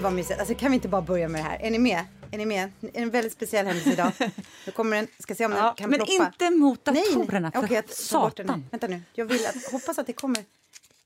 [0.00, 0.40] Gud vad mysigt.
[0.40, 1.58] Alltså kan vi inte bara börja med det här?
[1.62, 2.04] Är ni med?
[2.30, 2.72] Är ni med?
[2.80, 4.12] Det är en väldigt speciell händelse idag.
[4.66, 6.12] Nu kommer den, ska se om den Ja, kan men ploppa.
[6.12, 7.14] inte mot Nej, nej.
[7.24, 8.64] datorerna, för Okej, jag satan.
[8.70, 9.02] Vänta nu.
[9.12, 10.44] Jag vill att, hoppas att det kommer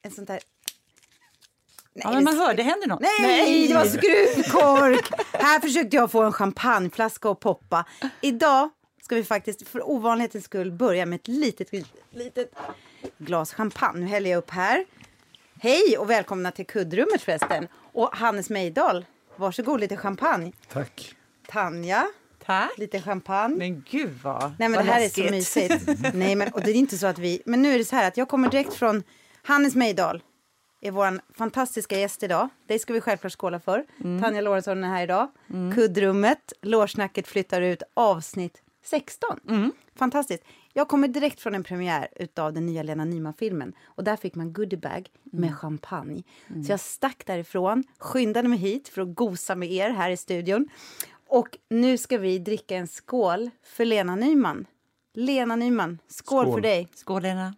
[0.02, 0.40] en sånt där...
[1.94, 3.00] Nej, Ja, men man det- hör, det händer något.
[3.00, 5.10] Nej, det var skruvkork!
[5.32, 7.84] Här försökte jag få en champagneflaska att poppa.
[8.20, 8.70] Idag
[9.02, 11.68] ska vi faktiskt för ovanlighetens skull börja med ett litet,
[12.10, 12.50] litet
[13.18, 14.00] glas champagne.
[14.00, 14.84] Nu häller jag upp här.
[15.60, 17.68] Hej och välkomna till kuddrummet förresten.
[17.94, 19.04] Och Hannes Mejdal,
[19.36, 20.52] varsågod lite champagne.
[20.72, 21.14] Tack.
[21.46, 22.06] Tanja,
[22.44, 22.78] Tack.
[22.78, 23.56] lite champagne.
[23.56, 25.24] Men gud vad Nej men vad det här läskigt.
[25.24, 26.14] är så mysigt.
[26.14, 28.08] Nej men och det är inte så att vi, men nu är det så här
[28.08, 29.02] att jag kommer direkt från
[29.42, 30.22] Hannes Mejdal.
[30.80, 32.48] Är vår fantastiska gäst idag.
[32.66, 33.84] Det ska vi självklart skåla för.
[34.04, 34.22] Mm.
[34.22, 35.28] Tanja Lorentzon är här idag.
[35.74, 39.40] Kuddrummet, Lårsnacket flyttar ut avsnitt 16.
[39.48, 39.72] Mm.
[39.98, 40.42] Fantastiskt.
[40.76, 43.72] Jag kommer direkt från en premiär utav den nya Lena Nyman-filmen.
[43.84, 45.56] Och där fick man goodiebag med Mm.
[45.56, 46.22] champagne.
[46.66, 50.68] Så jag stack därifrån, skyndade mig hit för att gosa med er här i studion.
[51.28, 54.66] Och nu ska vi dricka en skål för Lena Nyman.
[55.14, 56.54] Lena Nyman, skål, Skål.
[56.54, 56.88] för dig.
[56.94, 57.54] Skål Lena.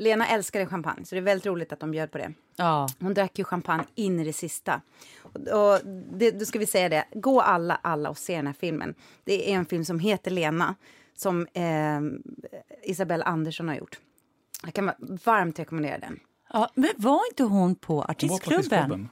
[0.00, 2.32] Lena älskade champagne, så det är väldigt roligt att de bjöd på det.
[2.56, 2.88] Ja.
[3.00, 4.80] Hon drack ju champagne in i det sista.
[5.22, 5.78] Och, och
[6.12, 8.94] det, då ska vi säga det, gå alla, alla och se den här filmen.
[9.24, 10.74] Det är en film som heter Lena,
[11.16, 12.00] som eh,
[12.90, 13.98] Isabelle Andersson har gjort.
[14.64, 14.90] Jag kan
[15.24, 16.20] varmt rekommendera den.
[16.52, 16.70] ja.
[16.74, 18.58] Men var inte hon på Hon var på artistklubben?
[18.58, 19.08] artistklubben.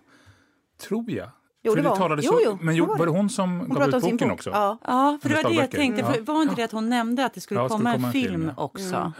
[0.89, 1.31] Tror jag.
[1.63, 2.19] Jo, det var hon.
[2.23, 4.33] Jo, så- jo, Men jo, var det hon som Hon gav ut boken bok.
[4.33, 4.51] också?
[4.51, 4.79] Ja.
[4.85, 6.01] Ja, för det var det jag tänkte.
[6.03, 6.13] Ja.
[6.13, 7.97] För var inte det att hon nämnde att det skulle Ja, det skulle komma en
[7.97, 8.63] komma en film, film, ja.
[8.63, 9.13] också?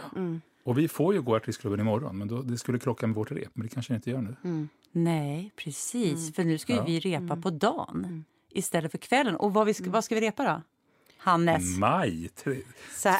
[0.63, 3.49] Och vi får ju gå artistklubben imorgon, men då, det skulle krocka med vårt rep.
[3.53, 4.35] Men det kanske inte gör nu.
[4.43, 4.69] Mm.
[4.91, 6.35] Nej, precis.
[6.35, 6.85] För nu ska ju Ja.
[6.85, 8.23] vi repa på dagen Mm.
[8.49, 9.35] istället för kvällen.
[9.35, 10.61] Och vad, vi ska, vad ska vi repa då?
[11.17, 11.77] Hannes?
[11.77, 12.55] Maj, tre,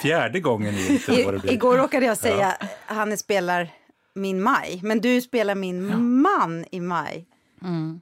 [0.01, 0.99] fjärde gången i
[1.43, 3.69] igår råkade jag säga Hannes spelar
[4.13, 7.25] min maj, men du spelar min man i maj.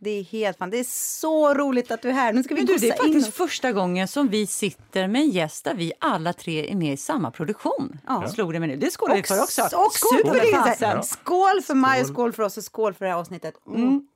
[0.01, 0.69] Det är helt fan.
[0.69, 0.83] Det är
[1.19, 2.33] så roligt att du är här.
[2.33, 3.33] Nu ska vi Men du, det är faktiskt oss.
[3.35, 6.97] första gången som vi sitter med en gäst där vi alla tre är med i
[6.97, 7.99] samma produktion.
[8.07, 8.27] Ja.
[8.27, 8.75] Slog det mig nu.
[8.75, 9.61] Det skålade vi för också.
[9.61, 10.51] Och skål för det!
[10.51, 10.89] fasen.
[10.95, 11.01] Ja.
[11.03, 12.13] Skål för maj och Skål.
[12.15, 13.53] skål för oss och skål för det här avsnittet.
[13.75, 14.07] Mm.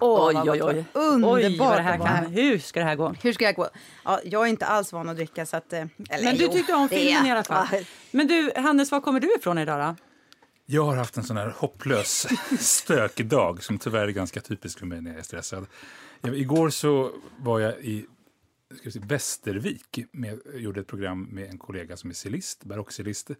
[0.00, 0.84] Åh, Oj, oj, oj.
[0.92, 2.28] Underbart Oj, vad det här.
[2.28, 3.14] Hur ska det här gå?
[3.22, 3.68] Hur ska jag gå?
[4.04, 5.72] Ja, jag är inte alls van att dricka så att...
[5.72, 7.66] eh, Eller, Men du jo, tyckte om det filmen är- i alla fall.
[8.10, 9.96] Men du, Hannes, var kommer du ifrån idag då?
[10.68, 12.26] Jag har haft en sån här hopplös
[12.60, 15.66] stökdag som tyvärr är ganska typisk för mig när jag är stressad.
[16.20, 18.06] Jag, igår så var jag i
[18.74, 19.98] ska säga, Västervik.
[20.12, 23.28] Med, gjorde ett program med en kollega som är cellist, barockcellist.
[23.28, 23.36] Det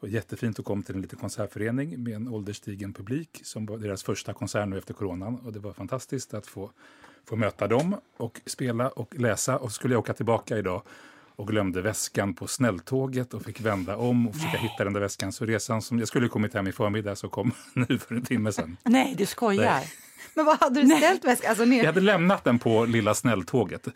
[0.00, 4.02] var jättefint att komma till en liten konsertförening med en ålderstigen publik som var deras
[4.02, 5.36] första konsert nu efter coronan.
[5.36, 6.70] Och det var fantastiskt att få,
[7.24, 9.58] få möta dem och spela och läsa.
[9.58, 10.82] Och så skulle jag åka tillbaka idag
[11.40, 15.32] och glömde väskan på snälltåget och fick vända om och försöka hitta den där väskan.
[15.32, 18.52] Så resan som jag skulle kommit hem i förmiddag så kom nu för en timme
[18.52, 18.76] sedan.
[18.84, 19.64] Nej, du skojar.
[19.64, 19.88] Nej.
[20.34, 21.48] Men vad hade du ställt väskan?
[21.48, 21.84] Alltså, Jag ner.
[21.86, 23.88] hade lämnat den på lilla snälltåget.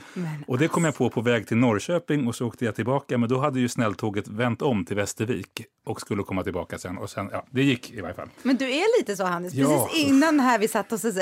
[0.46, 3.18] Och det kom jag på på väg till Norrköping och så åkte jag tillbaka.
[3.18, 5.48] Men då hade ju snälltåget vänt om till Västervik
[5.86, 6.98] och skulle komma tillbaka sen.
[6.98, 8.28] Och sen, ja, det gick i varje fall.
[8.42, 9.88] Men du är lite så Hannes, Ja.
[9.88, 11.12] precis innan här vi satt oss och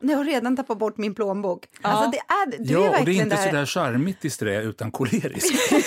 [0.00, 1.64] jag har redan tappat bort min plånbok.
[1.82, 3.46] Alltså det är, du är ja, och det är inte där.
[3.50, 5.54] så där charmigt disträ utan kolerisk.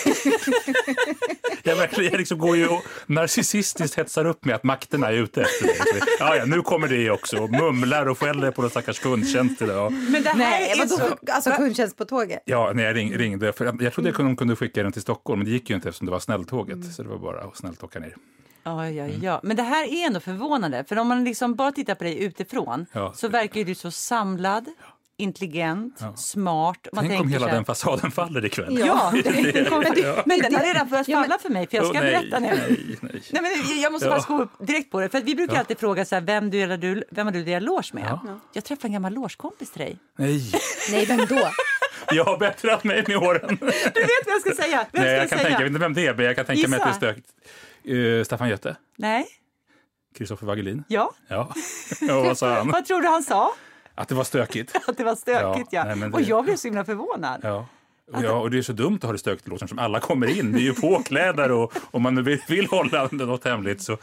[1.63, 5.41] jag, verkligen, jag liksom går ju och narcissistiskt hetsar upp med att makterna är ute
[5.41, 5.67] efter.
[5.67, 7.47] Så, Ja, ja, nu kommer det också.
[7.47, 9.91] Mumlar och skäller på någon stackars kundtjänst idag.
[9.91, 11.33] Men det här Nej, är vadå, så...
[11.33, 12.41] alltså kundtjänst på tåget?
[12.45, 13.53] Ja, när jag ring, ringde.
[13.53, 16.05] För jag trodde de kunde skicka den till Stockholm, men det gick ju inte eftersom
[16.05, 16.75] det var snälltåget.
[16.75, 16.91] Mm.
[16.91, 18.15] Så det var bara att snällt åka ner.
[18.63, 19.39] Ja, ja, ja.
[19.43, 20.83] Men det här är ändå förvånande.
[20.83, 23.13] För om man liksom bara tittar på dig utifrån Ja.
[23.15, 24.65] så verkar ju du så samlad,
[25.19, 26.87] intelligent, smart.
[26.93, 28.79] Man Tänk om hela här- den fasaden faller ikväll.
[28.85, 30.23] Ja, men, Ja.
[30.25, 32.39] men den har redan börjat Ja, falla för mig, för jag ska Åh, nej, berätta
[32.39, 32.47] nu.
[32.47, 33.21] Nej, nej.
[33.31, 34.11] Nej, men jag måste Ja.
[34.27, 35.09] bara gå upp direkt på det.
[35.09, 35.59] För att vi brukar Ja.
[35.59, 38.03] alltid fråga så här, vem, du, eller du, vem har du delat loge med?
[38.25, 38.39] Ja.
[38.53, 39.97] Jag träffade en gammal logekompis till dig.
[40.17, 40.51] nej.
[40.91, 41.49] Nej, vem då?
[42.11, 43.57] Jag har bättrat mig med åren.
[43.59, 44.85] Du vet vad jag ska säga?
[44.91, 45.41] Vem Nej, ska jag kan säga?
[45.41, 47.11] tänka, jag vet inte vem det är, men jag kan tänka mig att det är
[47.13, 47.21] Gissa.
[47.23, 47.29] stökigt.
[47.89, 48.75] Uh, Staffan Götte?
[48.97, 49.25] Nej,
[50.17, 50.83] Kristoffer Wagelin?
[50.87, 51.11] ja.
[51.27, 51.53] Ja.
[52.01, 52.71] ja, vad sa han?
[52.71, 53.51] Vad tror du han sa?
[53.99, 54.75] Att det var stökigt?
[54.87, 55.79] Att det var stökigt, ja.
[55.79, 57.39] Ja, nej, men det- Och jag blev så himla förvånad.
[57.43, 57.65] Ja.
[58.23, 60.27] Ja, och det är så dumt att ha det stökigt i låsen som alla kommer
[60.39, 60.51] in.
[60.51, 63.97] Det är ju påklädare och om man vill, vill hålla något hemligt så.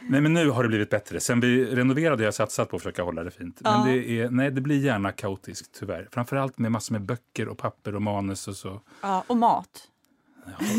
[0.00, 1.20] Nej, men nu har det blivit bättre.
[1.20, 3.60] Sen vi renoverade har jag satsat på att försöka hålla det fint.
[3.60, 3.84] Men Ja.
[3.94, 6.08] det, är, nej, det blir gärna kaotiskt tyvärr.
[6.12, 8.80] Framförallt med massor med böcker och papper och manus och så.
[9.00, 9.68] Ja, och mat.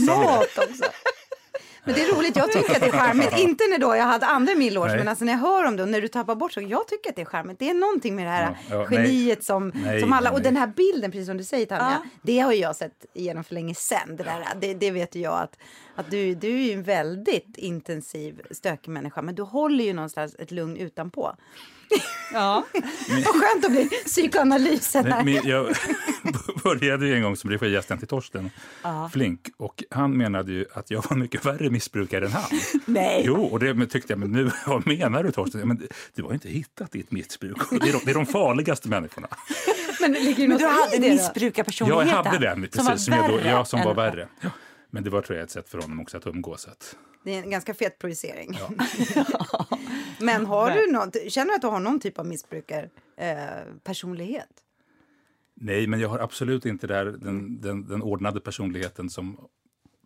[0.08, 0.16] Ja.
[0.16, 0.84] Mat också.
[1.86, 3.34] Men det är roligt, jag tycker att det är charmigt.
[3.40, 4.98] Inte när då jag hade andra millårs, Nej.
[4.98, 7.10] men alltså när jag hör om det och när du tappar bort så, jag tycker
[7.10, 7.60] att det är charmigt.
[7.60, 10.40] Det är någonting med det här Ja, ja, geniet som, Nej, som alla, nej, och
[10.44, 10.52] nej.
[10.52, 12.10] den här bilden, precis som du säger Tanja, Ja.
[12.22, 14.16] det har ju jag sett igenom för länge sedan.
[14.16, 15.58] Det, där, det, det vet ju jag att,
[15.96, 20.36] att du, du är ju en väldigt intensiv, stökig människa, men du håller ju någonstans
[20.40, 21.36] ett lugn utanpå.
[22.34, 22.64] Ja.
[23.26, 25.24] Vad skönt att bli psykoanalysen här.
[25.24, 25.68] Nej, men jag
[26.64, 28.50] började ju en gång som regiassistent till Torsten
[29.14, 32.60] Flink och han menade ju att jag var mycket värre missbrukare än han.
[32.86, 33.24] Nej.
[33.26, 35.60] Jo, och det tyckte jag, men nu, vad menar du Torsten?
[35.60, 37.58] Ja, Men du har ju inte hittat ditt missbruk.
[37.70, 39.28] Det är de, det är de farligaste människorna.
[40.02, 41.06] Men det ligger ju Men du hade det då?
[41.06, 42.26] Jag missbrukarpersonligheten.
[42.26, 44.28] hade den, som var precis, som jag, då, värre ja, som var värre.
[44.42, 44.50] Ja.
[44.90, 46.68] Men det var tror jag ett sätt för honom också att umgås.
[46.68, 48.60] Att, Det är en ganska fet projicering.
[48.60, 48.86] ja.
[50.20, 53.36] Men har du något, känner du att du har någon typ av missbrukar eh,
[53.84, 54.50] personlighet?
[55.64, 59.38] Nej, men jag har absolut inte där, den, den, den ordnade personligheten som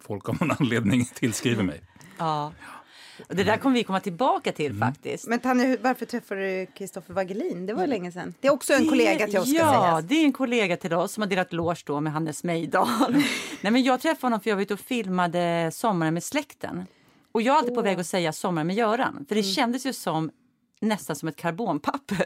[0.02, 1.82] folk av någon anledning tillskriver mig.
[2.18, 2.54] Ja.
[3.30, 4.80] Och det där kommer vi komma tillbaka till Mm.
[4.94, 5.28] faktiskt.
[5.28, 7.66] Men Tanja, varför träffade du Kristoffer Wagelin?
[7.66, 8.34] Det var ju länge sedan.
[8.42, 10.04] Det är också en kollega till oss Ja, sägas.
[10.06, 13.14] det är en kollega till oss som har delat loge då med Hannes Mejdal.
[13.62, 16.86] Nej, men jag träffade honom för jag var ute och filmade Sommaren med släkten.
[17.32, 19.26] Och jag är alltid på väg att säga Sommaren med Göran.
[19.28, 19.54] För det Mm.
[19.54, 20.32] kändes ju som
[20.82, 22.26] nästan som ett karbonpapper.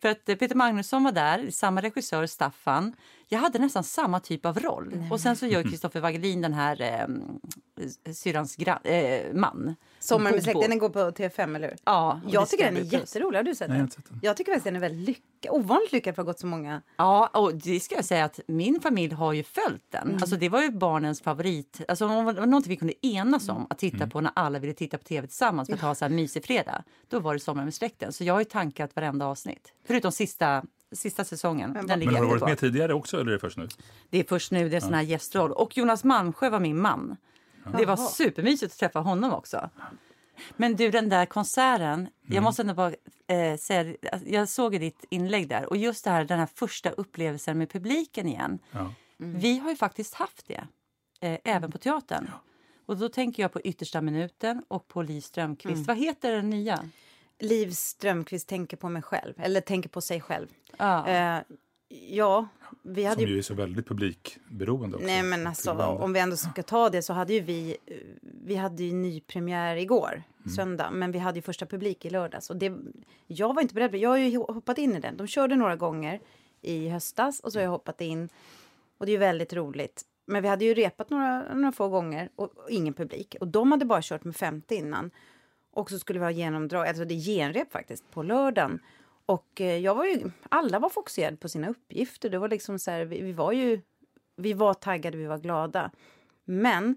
[0.00, 2.96] För att Peter Magnusson var där, samma regissör Staffan.
[3.28, 5.04] Jag hade nästan samma typ av roll.
[5.10, 9.74] Och sen så gör Kristoffer Wagelin den här eh, syrrans eh, man.
[10.00, 11.76] Sommaren med släkten, den går på TV5, eller hur?
[11.84, 13.38] Ja, Jag tycker den är jätterolig.
[13.38, 13.90] Har du sett Nej, den?
[13.90, 14.18] sett den.
[14.22, 15.24] Jag tycker faktiskt den är väldigt lyckad.
[15.50, 16.82] Ovanligt lyckad för att ha gått så många.
[16.96, 20.02] Ja, och det ska jag säga att min familj har ju följt den.
[20.02, 20.14] Mm.
[20.22, 21.80] Alltså det var ju barnens favorit.
[21.88, 24.10] Alltså det var någonting vi kunde enas om att titta Mm.
[24.10, 26.82] på när alla ville titta på tv tillsammans för att ha så här mysig fredag.
[27.08, 28.12] Då var det Sommar med släkten.
[28.12, 29.72] Så jag har ju tankat varenda avsnitt.
[29.86, 30.62] Förutom sista,
[30.92, 31.72] sista säsongen.
[31.72, 32.48] Den Men har du varit på.
[32.48, 33.68] med tidigare också eller är det först nu?
[34.10, 35.52] Det är först nu det är sån här gästroll.
[35.52, 37.16] Och Jonas Malmsjö var min man.
[37.76, 39.70] Det var supermysigt att träffa honom också.
[40.56, 42.92] Men du, den där konserten, jag måste ändå bara
[43.26, 46.90] eh, säga, alltså, jag såg ditt inlägg där och just det här, den här första
[46.90, 48.58] upplevelsen med publiken igen.
[48.70, 48.92] Ja.
[49.16, 50.66] Vi har ju faktiskt haft det,
[51.20, 52.30] eh, även på teatern.
[52.86, 55.86] Och då tänker jag på Yttersta minuten och på Li Strömquist.
[55.86, 56.88] Vad heter den nya?
[57.38, 60.48] Liv Strömquist tänker på mig själv, eller tänker på sig själv.
[60.76, 61.08] Ja.
[61.08, 61.42] Eh,
[61.88, 62.48] ja,
[62.82, 63.38] vi hade Som ju...
[63.38, 65.06] är så väldigt publikberoende också.
[65.06, 67.76] Nej men alltså om vi ändå ska ta det så hade ju vi,
[68.22, 70.22] vi hade ju nypremiär igår,
[70.56, 72.50] söndag, men vi hade ju första publik i lördags.
[72.50, 72.72] Och det,
[73.26, 75.16] jag var inte beredd, jag har ju hoppat in i den.
[75.16, 76.20] De körde några gånger
[76.60, 78.28] i höstas och så har jag hoppat in.
[78.98, 80.04] Och det är ju väldigt roligt.
[80.26, 83.36] Men vi hade ju repat några, några få gånger och, och ingen publik.
[83.40, 85.10] Och de hade bara kört med 50 innan.
[85.70, 88.80] Och så skulle vi ha genomdrag, alltså det är genrep faktiskt, på lördagen.
[89.28, 92.30] Och eh, jag var ju, alla var fokuserade på sina uppgifter.
[92.30, 93.80] Det var liksom så här, vi, vi var ju,
[94.36, 95.90] vi var taggade, vi var glada.
[96.44, 96.96] Men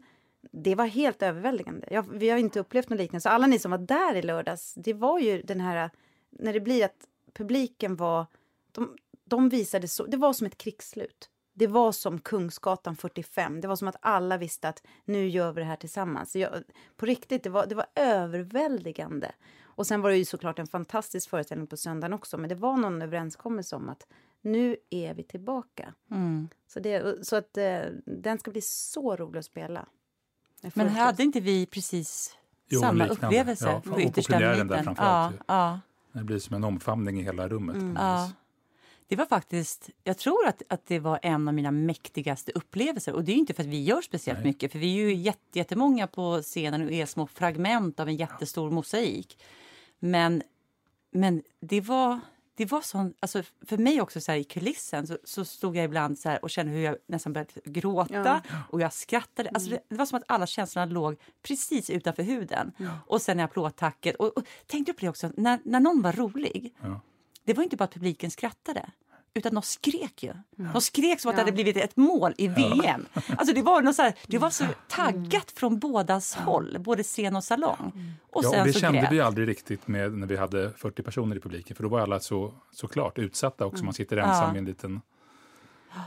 [0.52, 1.88] det var helt överväldigande.
[1.92, 3.22] Jag, vi har inte upplevt något liknande.
[3.22, 5.90] Så alla ni som var där i lördags, det var ju den här,
[6.30, 8.26] när det blir att publiken var,
[8.72, 11.30] de, de visade så, det var som ett krigsslut.
[11.54, 13.62] Det var som Kungsgatan 45.
[13.62, 16.36] Det var som att alla visste att nu gör vi det här tillsammans.
[16.36, 16.64] Jag,
[16.98, 19.32] på riktigt, det var, det var överväldigande.
[19.82, 22.38] Och sen var det ju såklart en fantastisk föreställning på söndagen också.
[22.38, 24.08] Men det var någon överenskommelse om att
[24.42, 25.94] nu är vi tillbaka.
[26.12, 26.50] Mm.
[26.68, 29.86] Så, det, så att eh, den ska bli så rolig att spela.
[30.74, 32.38] Men hade inte vi precis
[32.70, 33.28] Jo, samma liknande.
[33.28, 35.80] upplevelse Ja, på på Yttersta där framförallt Ja,
[36.14, 36.20] ja.
[36.20, 37.76] Det blir som en omfamning i hela rummet.
[37.76, 38.32] något Ja.
[39.08, 43.14] Det var faktiskt, jag tror att, att det var en av mina mäktigaste upplevelser.
[43.14, 44.48] Och det är ju inte för att vi gör speciellt Nej.
[44.48, 48.16] mycket, för vi är ju jätte, jättemånga på scenen och är små fragment av en
[48.16, 49.38] jättestor mosaik.
[50.04, 50.44] Men,
[51.12, 52.20] men det var,
[52.56, 55.86] det var sån, alltså för mig också så här, i kulissen så, så stod jag
[55.86, 59.50] ibland så här och kände hur jag nästan började gråta och jag skrattade.
[59.50, 62.72] Alltså det, det var som att alla känslorna låg precis utanför huden.
[63.08, 64.16] Och sen applådtacket.
[64.16, 67.02] Och, och tänkte på det också, när, när någon var rolig Ja.
[67.44, 68.90] det var inte bara att publiken skrattade.
[69.34, 70.34] Utan de skrek ju.
[70.74, 73.06] De skrek som att det hade blivit ett mål i VM.
[73.38, 77.36] Alltså det, var något så här, det var så taggat från bådas håll, både scen
[77.36, 78.16] och salong.
[78.30, 79.12] Och Ja, och det så kände grät.
[79.12, 81.76] vi aldrig riktigt med när vi hade 40 personer i publiken.
[81.76, 83.84] För då var alla så, så klart utsatta också.
[83.86, 84.56] Man sitter ensam Ja.
[84.56, 85.02] i en liten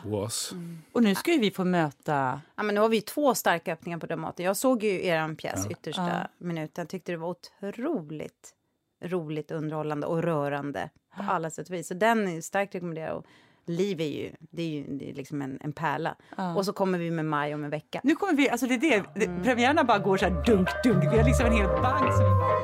[0.05, 0.53] oas.
[0.93, 2.41] Och nu ska ju vi få möta...
[2.57, 4.47] Ja, men nu har vi två starka öppningar på Dramaten.
[4.47, 6.29] Jag såg ju er pjäs, Yttersta Ja.
[6.39, 6.83] minuten.
[6.83, 8.55] Jag tyckte det var otroligt
[9.03, 11.89] roligt, underhållande och rörande på alla sätt och vis.
[11.89, 13.17] Så den är starkt rekommenderad.
[13.17, 13.27] Och
[13.67, 16.17] Liv är ju, det är ju det är liksom en, en pärla.
[16.57, 18.01] Och så kommer vi med Maj om en vecka.
[18.05, 21.05] Nu kommer vi, alltså det är det, det premiärerna bara går så här dunk, dunk.
[21.05, 22.55] Vi har liksom en hel bank som vi bara...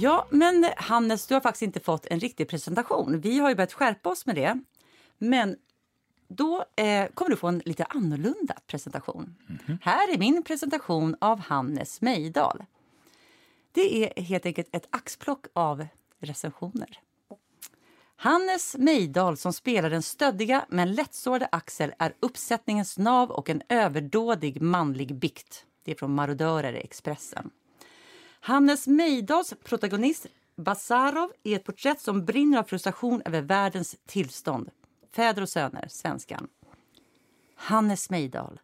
[0.00, 3.20] Ja, men Hannes, du har faktiskt inte fått en riktig presentation.
[3.20, 4.60] Vi har ju börjat skärpa oss med det.
[5.18, 5.56] Men
[6.28, 9.34] då eh, kommer du få en lite annorlunda presentation.
[9.82, 12.64] Här är min presentation av Hannes Mejdal.
[13.72, 15.86] Det är helt enkelt ett axplock av
[16.18, 17.00] recensioner.
[18.16, 24.62] Hannes Meidal som spelar den stöddiga men lättsårade Axel är uppsättningens nav och en överdådig
[24.62, 25.66] manlig bikt.
[25.84, 27.50] Det är från Marodörer i Expressen.
[28.40, 34.70] Hannes Meidals protagonist Basarov är ett porträtt som brinner av frustration över världens tillstånd.
[35.12, 36.48] Fäder och söner, svenskan.
[37.54, 38.60] Hannes Meidal,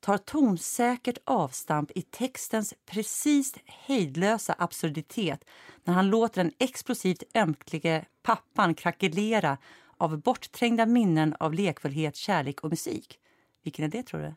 [0.00, 5.44] tar tonsäkert avstamp i textens precis hejdlösa absurditet
[5.84, 9.58] när han låter den explosivt ömklige pappan krackelera
[9.96, 13.18] av bortträngda minnen av lekfullhet, kärlek och musik.
[13.62, 14.34] Vilken är det, tror du?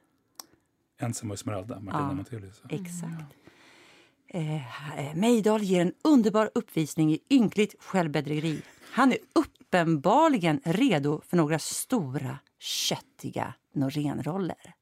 [1.05, 2.13] Ensam och Esmeralda, Martina Ja.
[2.13, 2.62] Montelius.
[2.70, 3.34] Exakt.
[4.27, 8.62] Eh, eh, Mejdal ger en underbar uppvisning i ynkligt självbedrägeri.
[8.91, 14.74] Han är uppenbarligen redo för några stora, köttiga Norénroller.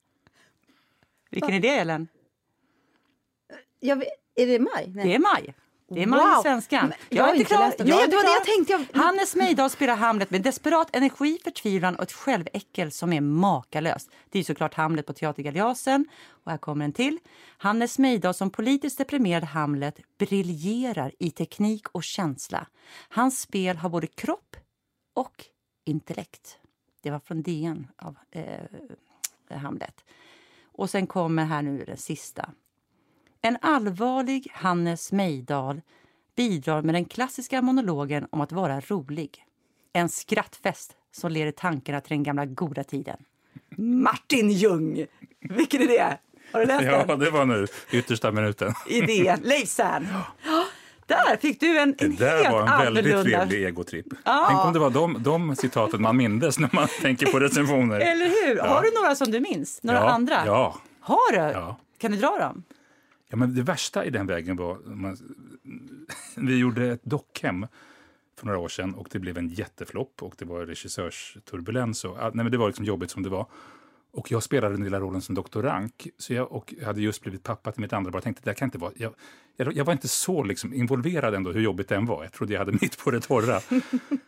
[1.32, 2.08] Vilken är det, Ellen?
[3.80, 4.86] Jag vet, är det maj?
[4.88, 5.08] Nej.
[5.08, 5.54] Det är maj.
[5.94, 6.40] Det är maj Wow.
[6.40, 6.94] i svenskan.
[7.10, 7.80] Jag har inte läst.
[7.80, 8.34] Jag är Nej, det var det klar.
[8.34, 8.74] jag tänkte.
[8.94, 14.10] Jag- Hannes Mejdal spelar Hamlet med desperat energi, förtvivlan och ett själväckel som är makalöst.
[14.30, 16.06] Det är såklart Hamlet på Teater Galeasen.
[16.44, 17.18] Och här kommer en till.
[17.58, 22.68] Hannes Mejdal som politiskt deprimerad Hamlet briljerar i teknik och känsla.
[23.10, 24.56] Hans spel har både kropp
[25.14, 25.46] och
[25.86, 26.58] intellekt.
[27.02, 30.04] Det var från DN av eh, Hamlet.
[30.82, 32.50] Och sen kommer här nu den sista.
[33.42, 35.82] En allvarlig Hannes Mejdal
[36.36, 39.46] bidrar med den klassiska monologen om att vara rolig.
[39.94, 43.18] En skrattfest som leder tankarna till den gamla goda tiden.
[43.78, 45.06] Martin Ljung!
[45.40, 46.18] Vilken är det?
[46.52, 47.20] Har du läst Ja, den?
[47.20, 48.74] det var nu yttersta minuten.
[48.90, 49.40] Idén.
[49.44, 50.08] Leif Cern.
[51.12, 53.40] Där fick du en, Det en där helt var en väldigt annorlunda...
[53.40, 54.08] trevlig egotripp.
[54.24, 58.00] Tänk om det var de, de citaten man mindes när man tänker på recensioner.
[58.00, 58.60] Eller hur?
[58.60, 59.84] Har du några som du minns?
[59.84, 60.46] Några ja, andra?
[60.46, 60.82] Ja.
[61.00, 61.38] Har du?
[61.38, 61.78] Ja.
[61.98, 62.64] Kan du dra dem?
[63.32, 64.78] ja, men det värsta i den vägen var...
[64.86, 65.18] Man,
[66.36, 67.68] vi gjorde ett dockhem
[68.40, 72.06] för några år sedan och det blev en jätteflopp och det var regissörsturbulens.
[72.06, 73.46] Och, nej, men det var liksom jobbigt som det var.
[74.14, 77.22] Och jag spelade den lilla rollen som doktor Rank så jag, och jag hade just
[77.22, 78.20] blivit pappa till mitt andra barn.
[78.20, 78.92] Jag tänkte det kan inte vara...
[78.96, 79.14] Jag,
[79.58, 82.24] jag, jag var inte så liksom involverad ändå hur jobbigt den var.
[82.24, 83.62] Jag trodde jag hade mitt på det torra.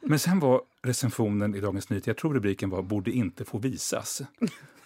[0.01, 4.21] Men sen var recensionen i Dagens Nyheter, jag tror rubriken var borde inte få visas.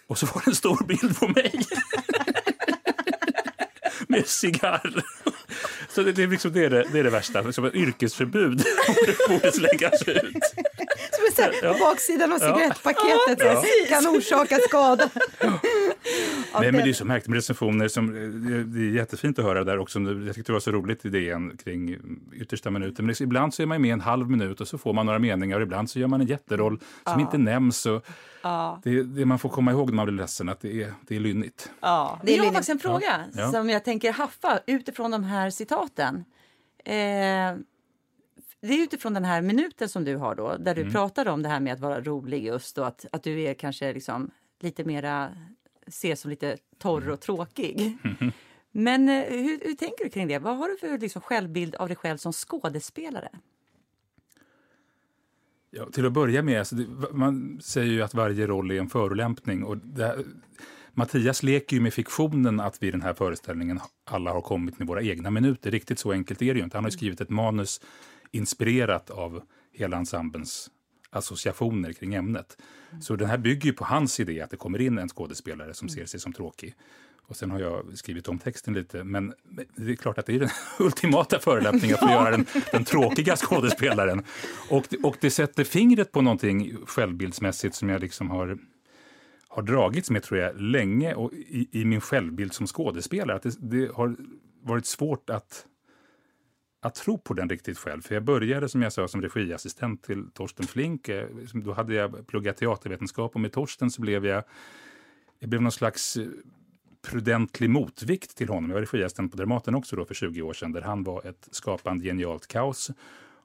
[0.06, 1.52] Och så var det en stor bild på mig.
[4.08, 5.04] Med cigarr.
[5.88, 7.42] Så det, det, är liksom, det, är det, det är det värsta.
[7.42, 10.42] Liksom ett yrkesförbud borde, borde läggas ut.
[11.12, 12.54] Som är så här, på baksidan av Ja.
[12.56, 13.62] cigarettpaketet Ja.
[13.88, 15.10] kan orsaka skada.
[15.40, 17.88] Ja, Nej, men det- är så märkligt med recensioner.
[17.88, 18.12] Som,
[18.48, 19.98] det- det är jättefint att höra där också.
[20.00, 21.96] Jag tyckte det var så roligt idén kring
[22.32, 23.04] yttersta minuten.
[23.04, 25.18] Men liksom, ibland så är man med en halv minut och så får man några
[25.18, 25.56] meningar.
[25.56, 27.86] Och ibland så gör man en jätteroll som inte nämns.
[27.86, 28.04] Och
[28.84, 31.20] det, det man får komma ihåg när man blir ledsen att det är, det är
[31.20, 31.70] lynnigt.
[31.80, 32.20] Ja.
[32.24, 33.52] Det är jag har faktiskt en fråga Ja.
[33.52, 36.24] som jag tänker haffa utifrån de här citaten.
[36.84, 36.94] Eh,
[38.60, 41.48] det är utifrån den här minuten som du har då, där du pratar om det
[41.48, 45.30] här med att vara rolig just och att, att du är kanske liksom lite mera
[45.86, 47.98] ses som lite torr och tråkig.
[48.72, 50.38] Men eh, hur, hur tänker du kring det?
[50.38, 53.28] Vad har du för liksom, självbild av dig själv som skådespelare?
[55.70, 58.88] Ja, till att börja med, alltså det, man säger ju att varje roll är en
[58.88, 59.64] förolämpning.
[59.64, 60.24] Och det,
[60.94, 64.88] Mattias leker ju med fiktionen att vi i den här föreställningen alla har kommit med
[64.88, 65.70] våra egna minuter.
[65.70, 66.76] Riktigt så enkelt är det ju inte.
[66.76, 67.80] Han har ju skrivit ett manus
[68.30, 69.42] inspirerat av
[69.72, 70.70] hela ensemblens
[71.10, 72.58] associationer kring ämnet.
[73.00, 76.06] Så den här bygger på hans idé att det kommer in en skådespelare som ser
[76.06, 76.74] sig som tråkig.
[77.28, 79.34] Och sen har jag skrivit om texten lite, men
[79.76, 83.36] det är klart att det är den ultimata förolämpningen för att göra den, den tråkiga
[83.36, 84.24] skådespelaren.
[84.70, 88.58] Och, och det sätter fingret på någonting självbildsmässigt som jag liksom har,
[89.48, 93.36] har dragits med tror jag länge och i, i min självbild som skådespelare.
[93.36, 94.16] Att det, det har
[94.62, 95.66] varit svårt att
[96.80, 98.02] att tro på den riktigt själv.
[98.02, 101.08] För jag började som jag sa som regiassistent till Torsten Flink.
[101.08, 104.44] Eh, Då hade jag pluggat teatervetenskap och med Torsten så blev jag,
[105.38, 106.26] jag blev någon slags eh,
[107.10, 108.70] prudentlig motvikt till honom.
[108.70, 111.48] Jag var regiassistent på Dramaten också då för 20 år sedan där han var ett
[111.50, 112.90] skapande genialt kaos.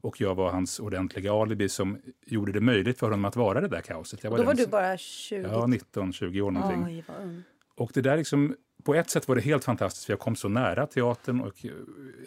[0.02, 3.68] Och jag var hans ordentliga alibi som gjorde det möjligt för honom att vara det
[3.68, 4.24] där kaoset.
[4.24, 5.42] Jag Då var den du som- bara 20.
[5.42, 6.86] Ja, 19-20 år någonting.
[6.86, 7.44] Oj.
[7.76, 10.50] Och det där liksom, på ett sätt var det helt fantastiskt för jag kom så
[10.50, 11.72] nära teatern och eh,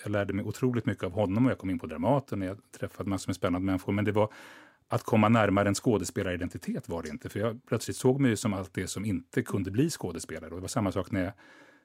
[0.02, 2.58] jag lärde mig otroligt mycket av honom och jag kom in på Dramaten och jag
[2.78, 3.92] träffade massor med spännande människor.
[3.92, 4.32] Men det var
[4.88, 7.28] att komma närmare en skådespelaridentitet var det inte.
[7.28, 10.50] För jag plötsligt såg mig som allt det som inte kunde bli skådespelare.
[10.50, 11.32] Och det var samma sak när jag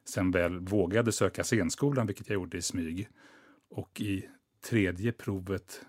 [0.06, 3.10] sen väl vågade söka scenskolan, vilket jag gjorde i smyg.
[3.70, 4.26] Och i
[4.70, 5.82] tredje provet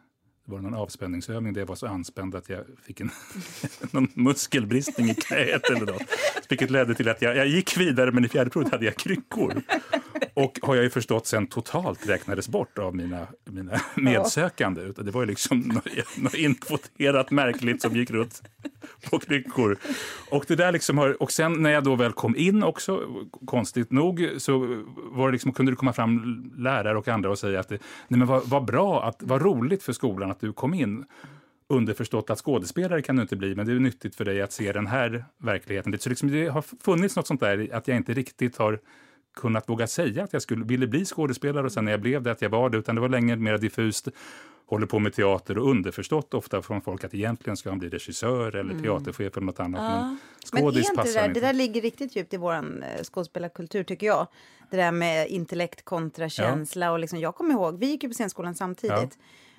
[0.44, 3.10] det var någon avspänningsövning där jag var så anspänd att jag fick en
[3.90, 6.02] någon muskelbristning i knät eller något.
[6.48, 9.62] Vilket ledde till att jag, jag gick vidare men i fjärde provet hade jag kryckor.
[10.34, 14.82] Och har jag ju förstått sen totalt räknades bort av mina, mina medsökande.
[14.96, 15.58] Det var ju liksom
[16.16, 18.42] något inkvoterat märkligt som gick runt
[19.10, 19.76] på kryckor.
[20.30, 23.00] Och, det där liksom har, och sen när jag då väl kom in också,
[23.44, 27.60] konstigt nog, så var det liksom, kunde det komma fram lärare och andra och säga
[27.60, 30.74] att det, nej men vad, vad bra, att, vad roligt för skolan att du kom
[30.74, 31.04] in
[31.68, 34.72] underförstått att skådespelare kan du inte bli, men det är nyttigt för dig att se
[34.72, 35.98] den här verkligheten.
[35.98, 38.78] Så liksom det har funnits något sånt där, att jag inte riktigt har
[39.34, 42.32] kunnat våga säga att jag skulle, ville bli skådespelare och sen när jag blev det
[42.32, 44.08] att jag var det, utan det var länge mer diffust.
[44.66, 48.56] Håller på med teater och underförstått ofta från folk att egentligen ska han bli regissör
[48.56, 48.82] eller mm.
[48.82, 49.82] teaterchef eller något annat.
[49.82, 50.16] Ja.
[50.52, 51.40] Men skådis men passar det, där, inte.
[51.40, 52.62] det där ligger riktigt djupt i vår eh,
[53.02, 54.26] skådespelarkultur tycker jag.
[54.70, 56.92] Det där med intellekt kontra känsla ja.
[56.92, 59.18] och liksom, jag kommer ihåg, vi gick ju på scenskolan samtidigt.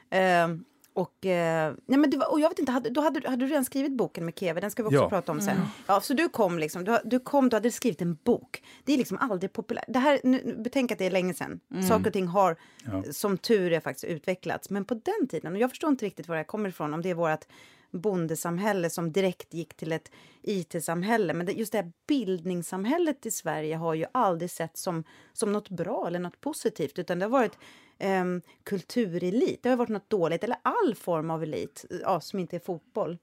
[0.09, 0.47] Ja.
[0.47, 0.57] Uh,
[0.93, 3.65] och, eh, nej men var, och jag vet inte, hade, då hade, hade du redan
[3.65, 5.09] skrivit boken med Keve, den ska vi också ja.
[5.09, 5.55] prata om sen.
[5.55, 5.67] Mm.
[5.87, 8.63] Ja, så du kom liksom, du, du, kom, du hade skrivit en bok.
[8.83, 9.85] Det är liksom aldrig populärt.
[9.87, 11.59] Det här, nu, betänk att det är länge sedan.
[11.71, 11.83] Mm.
[11.83, 13.03] Saker och ting har, ja.
[13.11, 14.69] som tur är, faktiskt utvecklats.
[14.69, 17.09] Men på den tiden, och jag förstår inte riktigt var det kommer ifrån, om det
[17.09, 17.45] är vårt
[17.93, 21.33] bondesamhälle som direkt gick till ett IT-samhälle.
[21.33, 26.07] Men just det här bildningssamhället i Sverige har ju aldrig sett som, som något bra
[26.07, 27.57] eller något positivt, utan det har varit
[27.97, 28.25] eh,
[28.63, 29.63] kulturelit.
[29.63, 32.59] Det har varit något dåligt, eller all form av elit eh, ja, som inte är
[32.59, 33.17] fotboll.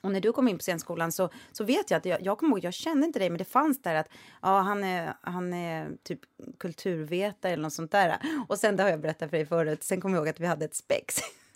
[0.00, 2.56] Och när du kom in på scenskolan så, så vet jag att jag, jag kommer
[2.56, 4.08] ihåg, jag kände inte dig, men det fanns där att
[4.42, 6.20] ja, han är, han är typ
[6.58, 8.18] kulturvetare eller något sånt där.
[8.48, 10.46] Och sen, det har jag berättat för dig förut, sen kommer jag ihåg att vi
[10.46, 11.16] hade ett spex.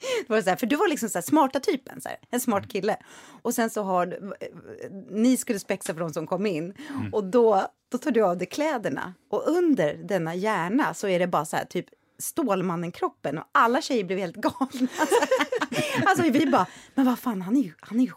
[0.00, 2.68] Det var så här, för du var liksom så smarta typen, så här, en smart
[2.68, 2.96] kille.
[3.42, 4.18] Och sen så har
[5.10, 7.14] ni skulle spexa för de som kom in mm.
[7.14, 11.26] och då, då tar du av dig kläderna och under denna hjärna så är det
[11.26, 11.86] bara så här typ
[12.18, 14.88] Stålmannen-kroppen och alla tjejer blev helt galna.
[16.06, 18.12] alltså vi bara, men vad fan, han är ju, han är ju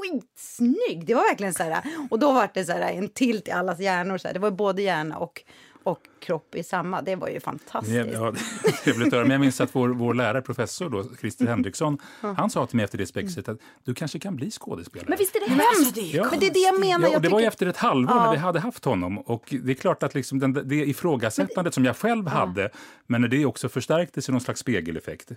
[0.00, 1.06] skitsnygg.
[1.06, 3.80] Det var verkligen så här, och då var det så här en tilt i allas
[3.80, 4.18] hjärnor.
[4.18, 4.34] Så här.
[4.34, 5.42] Det var både hjärna och
[5.82, 7.02] och kropp i samma.
[7.02, 8.12] Det var ju fantastiskt.
[8.12, 8.32] Ja,
[8.84, 9.22] trevligt att höra.
[9.22, 12.84] Men jag minns att vår, vår lärare, professor då, Christer Henriksson, han sa till mig
[12.84, 15.08] efter det spexet att du kanske kan bli skådespelare.
[15.08, 15.94] Men visst är det hemskt?
[15.94, 16.28] det ja.
[16.30, 17.06] Men det är det jag menar.
[17.06, 17.32] Ja, jag det tycker...
[17.32, 18.24] var ju efter ett halvår ja.
[18.24, 19.18] när vi hade haft honom.
[19.18, 21.74] Och det är klart att liksom den, det ifrågasättandet det...
[21.74, 22.30] som jag själv ja.
[22.30, 22.70] hade,
[23.06, 25.32] men det också förstärktes i någon slags spegeleffekt.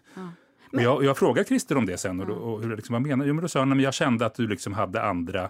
[0.72, 0.84] Men...
[0.84, 3.34] Jag, jag frågade Christer om det sen och, då, och hur, liksom, vad menar Jo,
[3.34, 5.50] men då sa han att jag kände att du liksom hade andra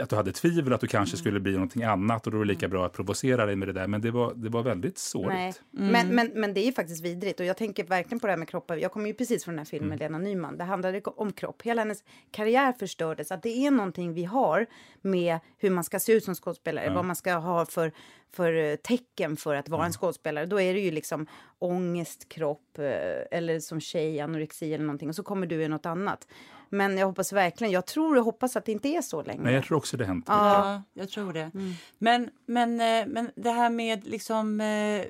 [0.00, 1.20] att du hade tvivel att du kanske mm.
[1.20, 3.72] skulle bli någonting annat och då är det lika bra att provocera dig med det
[3.72, 3.86] där.
[3.86, 5.62] Men det var, det var väldigt sårigt.
[5.78, 5.92] Mm.
[5.92, 8.38] Men, men, men det är ju faktiskt vidrigt och jag tänker verkligen på det här
[8.38, 8.76] med kroppar.
[8.76, 10.12] Jag kommer ju precis från den här filmen med mm.
[10.12, 10.58] Lena Nyman.
[10.58, 11.62] Det handlade om kropp.
[11.62, 13.32] Hela hennes karriär förstördes.
[13.32, 14.66] Att det är någonting vi har
[15.00, 16.86] med hur man ska se ut som skådespelare.
[16.86, 16.94] Ja.
[16.94, 17.92] Vad man ska ha för,
[18.32, 20.46] för eh, tecken för att vara en skådespelare.
[20.46, 21.26] Då är det ju liksom
[21.58, 25.08] ångest, kropp eh, eller som tjej, anorexi eller någonting.
[25.08, 26.26] Och så kommer du i något annat.
[26.74, 29.42] Men jag hoppas verkligen, jag tror och hoppas att det inte är så länge.
[29.42, 30.24] Nej, jag tror också det hänt.
[30.28, 31.50] Ja, jag tror det.
[31.54, 31.72] Mm.
[31.98, 35.04] Men, men, eh, men det här med liksom eh,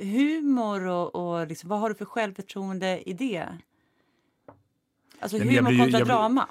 [0.00, 3.46] humor och, och liksom, vad har du för självförtroende i det?
[5.20, 6.48] Alltså humor kontra ju, jag, drama.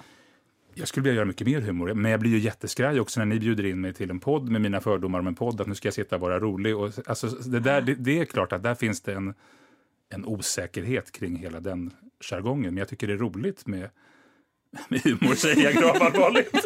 [0.74, 3.40] Jag skulle vilja göra mycket mer humor, men jag blir ju jätteskraj också när ni
[3.40, 5.88] bjuder in mig till en podd med mina fördomar om en podd, att nu ska
[5.88, 6.78] jag sitta och vara rolig.
[6.78, 9.34] Och, alltså, det, där, det, det är klart att där finns det en,
[10.10, 13.90] en osäkerhet kring hela den jargongen, men jag tycker det är roligt med
[14.90, 16.54] med humor säger jag gravallvarligt.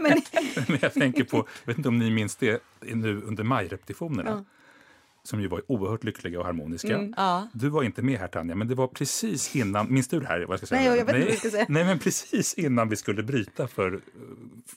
[0.00, 0.22] men...
[0.68, 4.30] men jag tänker på, jag vet inte om ni minns det nu under majrepetitionerna.
[4.30, 4.44] Ja.
[5.22, 6.94] Som ju var oerhört lyckliga och harmoniska.
[6.94, 7.48] Mm, ja.
[7.52, 10.40] Du var inte med här Tanja, men det var precis innan, minns du det här?
[10.40, 10.90] Vad jag ska säga?
[10.90, 11.66] Nej, jag vet inte vad jag ska säga.
[11.68, 14.00] Nej, men precis innan vi skulle bryta för uh,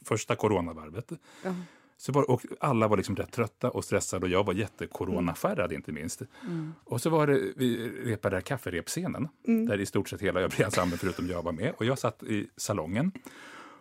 [0.05, 1.11] första coronavarvet.
[1.43, 1.55] Ja.
[1.97, 5.91] Så var, och alla var liksom rätt trötta och stressade och jag var jättecoronafärrad inte
[5.91, 6.21] minst.
[6.43, 6.73] Mm.
[6.83, 9.65] Och så var det, vi repade där kafferepscenen mm.
[9.65, 11.73] där i stort sett hela övriga ensemblen förutom jag var med.
[11.77, 13.11] Och jag satt i salongen.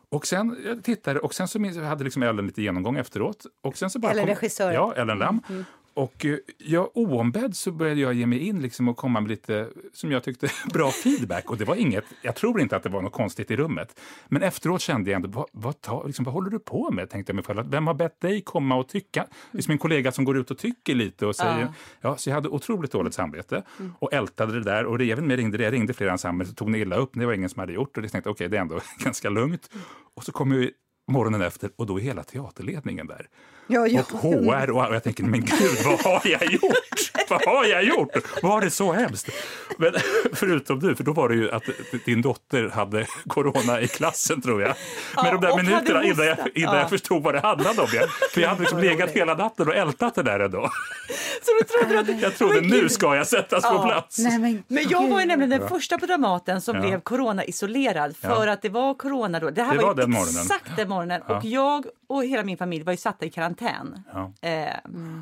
[0.09, 3.46] Och sen jag tittade och sen så hade liksom Ellen lite genomgång efteråt.
[3.61, 4.72] Och sen så bara Ellen regissör.
[4.72, 5.40] Ja, Ellen Lam.
[5.48, 5.64] Mm.
[5.97, 9.69] Och eh, jag, oombedd så började jag ge mig in liksom och komma med lite,
[9.93, 11.51] som jag tyckte, bra feedback.
[11.51, 14.01] Och det var inget, jag tror inte att det var något konstigt i rummet.
[14.29, 17.11] Men efteråt kände jag ändå, vad, vad, ta, liksom, vad håller du på med?
[17.11, 17.71] Tänkte jag mig själv.
[17.71, 19.27] Vem har bett dig komma och tycka?
[19.51, 21.73] Liksom en kollega som går ut och tycker lite och säger, ja.
[22.01, 23.93] ja så jag hade otroligt dåligt samvete mm.
[23.99, 24.85] och ältade det där.
[24.85, 27.27] Och även med ringde det, jag ringde flera ensembler så tog ni illa upp, det
[27.27, 27.97] var ingen som hade gjort.
[27.97, 29.71] Och jag tänkte, okej, okay, det är ändå ganska lugnt.
[30.15, 30.71] Och så kom ju
[31.13, 33.29] morgonen efter och då är hela teaterledningen där.
[33.66, 34.02] Ja, ja.
[34.12, 37.12] Och HR och jag tänker, men gud, vad har jag gjort?
[37.29, 38.42] vad har jag gjort?
[38.42, 39.31] Var det så hemskt?
[39.79, 39.92] Men
[40.33, 41.62] förutom du, för då var det ju att
[42.05, 44.74] din dotter hade corona i klassen tror jag.
[45.16, 46.81] Men Ja, de där minuterna innan, jag, innan Ja.
[46.81, 47.88] jag förstod vad det handlade om.
[47.94, 50.70] Jag, för jag hade liksom legat hela natten och ältat det där ändå.
[51.42, 52.22] Så du trodde att...
[52.22, 52.92] Jag trodde Men nu gud.
[52.92, 53.83] ska jag sättas på Ja.
[53.87, 54.18] plats.
[54.18, 56.83] Nej, men, Men jag var ju nämligen den första på Dramaten som Ja.
[56.83, 58.52] blev corona-isolerad för Ja.
[58.52, 59.50] att det var corona då.
[59.50, 60.42] Det här Det var, var ju den morgonen.
[60.42, 61.20] exakt den morgonen.
[61.29, 61.37] Ja.
[61.37, 64.33] Och jag och hela min familj var ju satta i karantän Ja.
[64.49, 64.75] eh,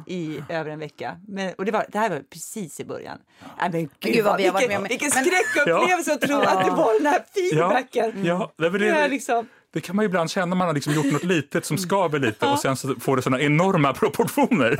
[0.06, 1.16] i över en vecka.
[1.28, 3.18] Men, och det, var, det här var precis i början.
[3.60, 4.84] Nej, men gud, gud vad vi har varit med om.
[4.88, 8.24] vilken Men- skräckupplevelse att tro att det var den här feedbacken.
[8.24, 10.54] Ja, men Det är det, liksom, det kan man ju ibland känna.
[10.56, 13.40] Man har liksom gjort något litet som skaver lite och sen så får det såna
[13.40, 14.76] enorma proportioner.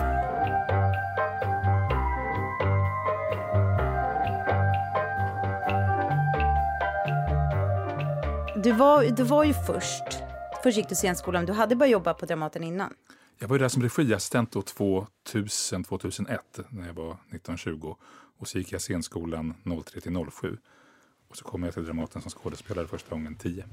[8.56, 10.02] Du var, du var ju först.
[10.64, 11.46] Först gick du scenskolan.
[11.46, 12.94] Du hade börjat jobba på Dramaten innan.
[13.38, 17.94] Jag var ju där som regiassistent då 2000, 2001 när jag var 1920.
[18.38, 20.58] Och så gick jag scenskolan 03 till 07.
[21.28, 23.64] Och så kom jag till Dramaten som skådespelare första gången 10.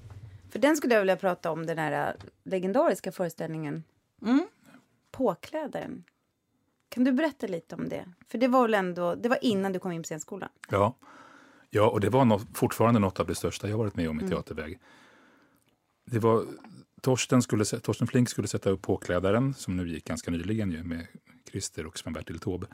[0.49, 3.84] För den skulle jag vilja prata om, den här äh, legendariska föreställningen.
[5.12, 6.04] Påklädaren.
[6.89, 8.06] Kan du berätta lite om det?
[8.27, 10.49] För det var väl ändå, det var innan du kom in på scenskolan.
[10.69, 10.95] Ja,
[11.69, 14.30] ja och det var nå- fortfarande något av det största jag varit med om i
[14.30, 14.80] teaterväg.
[16.06, 16.45] Det var,
[17.02, 21.08] Torsten, skulle, Torsten Flink skulle sätta upp Påklädaren, som nu gick ganska nyligen ju, med
[21.52, 22.68] Christer och Sven-Bertil Taube.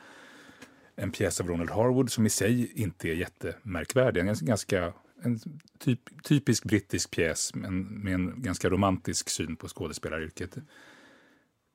[0.95, 4.21] En pjäs av Ronald Harwood som i sig inte är jättemärkvärdig.
[4.21, 5.39] En ganska en
[5.79, 10.57] typ, typisk brittisk pjäs men med en ganska romantisk syn på skådespelaryrket.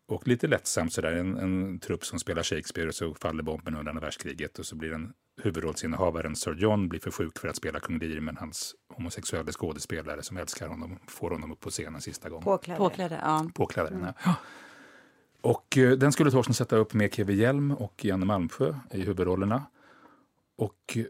[0.08, 3.90] Och lite lättsamt sådär, en, en trupp som spelar Shakespeare och så faller bomben under
[3.90, 5.12] andra världskriget och så blir den
[5.42, 10.22] huvudrollsinnehavaren Sir John blir för sjuk för att spela kung Lear men hans homosexuella skådespelare
[10.22, 12.44] som älskar honom får honom upp på scenen sista gången.
[12.44, 12.78] Påklädare.
[12.78, 13.50] påklädda, ja.
[13.54, 14.34] Påklädaren, ja.
[15.40, 19.66] Och eh, den skulle Torsten sätta upp med Keve Hjelm och Janne Malmsjö i huvudrollerna.
[20.56, 21.04] Och eh,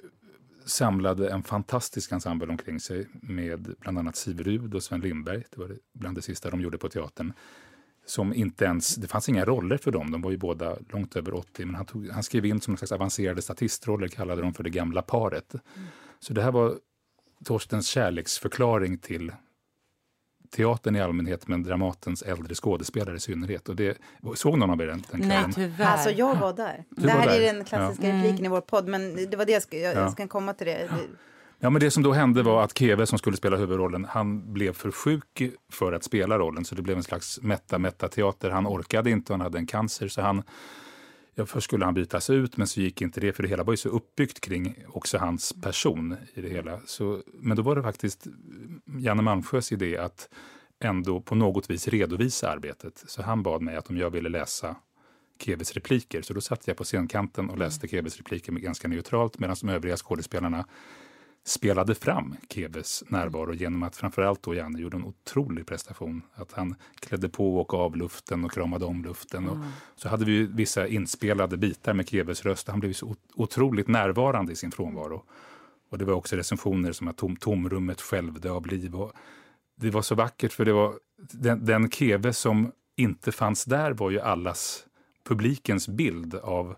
[0.64, 5.44] samlade en fantastisk ensemble omkring sig med bland annat Siv Rud och Sven Lindberg.
[5.50, 7.33] Det var bland det sista de gjorde på teatern.
[8.06, 11.34] Som inte ens, det fanns inga roller för dem, de var ju båda långt över
[11.34, 14.62] 80, men han, tog, han skrev in som en slags avancerade statistroller, kallade dem för
[14.62, 15.54] det gamla paret.
[16.20, 16.74] Så det här var
[17.44, 19.32] Torstens kärleksförklaring till
[20.56, 23.68] teatern i allmänhet, men Dramatens äldre skådespelare i synnerhet.
[23.68, 23.98] Och det,
[24.34, 25.86] såg någon av er den, den Nej, tyvärr.
[25.86, 26.84] Alltså jag var där.
[26.90, 27.40] Du det var här där.
[27.40, 30.00] är den klassiska repliken i vår podd, men det var det jag, ska, jag, Ja.
[30.00, 30.72] jag ska komma till det.
[30.72, 31.08] det.
[31.64, 34.72] Ja, men det som då hände var att Keve som skulle spela huvudrollen, han blev
[34.72, 38.51] för sjuk för att spela rollen, så det blev en slags mätta-mätta-teater.
[38.51, 40.42] Han orkade inte och han hade en cancer, så han
[41.35, 43.72] Ja, först skulle han bytas ut, men så gick inte det, för det hela var
[43.72, 46.81] ju så uppbyggt kring också hans person i det hela.
[46.87, 48.27] Så, men då var det faktiskt
[48.98, 50.29] Janne Malmsjös idé att
[50.81, 53.05] ändå på något vis redovisa arbetet.
[53.07, 54.77] Så han bad mig att om jag ville läsa
[55.40, 59.57] Keves repliker, så då satt jag på scenkanten och läste Keves repliker ganska neutralt, medan
[59.61, 60.66] de övriga skådespelarna
[61.44, 66.22] spelade fram Keves närvaro genom att framförallt då Janne gjorde en otrolig prestation.
[66.35, 69.48] Att han klädde på och av luften och kramade om luften.
[69.48, 69.57] Och
[69.96, 72.68] så hade vi vissa inspelade bitar med Keves röst.
[72.68, 75.24] Han blev så ot- otroligt närvarande i sin frånvaro.
[75.90, 78.96] Och det var också recensioner som att tom, tomrummet skälvde av liv.
[78.96, 79.12] Och
[79.81, 80.94] det var så vackert för det var
[81.33, 84.87] den, den Keve som inte fanns där var ju allas
[85.24, 86.76] publikens bild av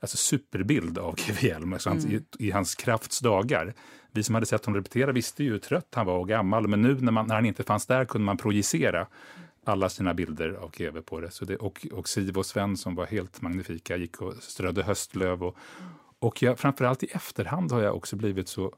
[0.00, 3.74] alltså superbild av Keve Hjelm alltså hans, i, i hans krafts dagar.
[4.12, 6.82] Vi som hade sett honom repetera visste ju hur trött han var och gammal, men
[6.82, 9.06] nu när, man, när han inte fanns där kunde man projicera
[9.64, 11.30] alla sina bilder av Keve på det.
[11.30, 15.44] Så det och, och Siv och Sven som var helt magnifika gick och strödde höstlöv.
[15.44, 15.56] Och,
[16.18, 18.74] och jag, framförallt i efterhand har jag också blivit så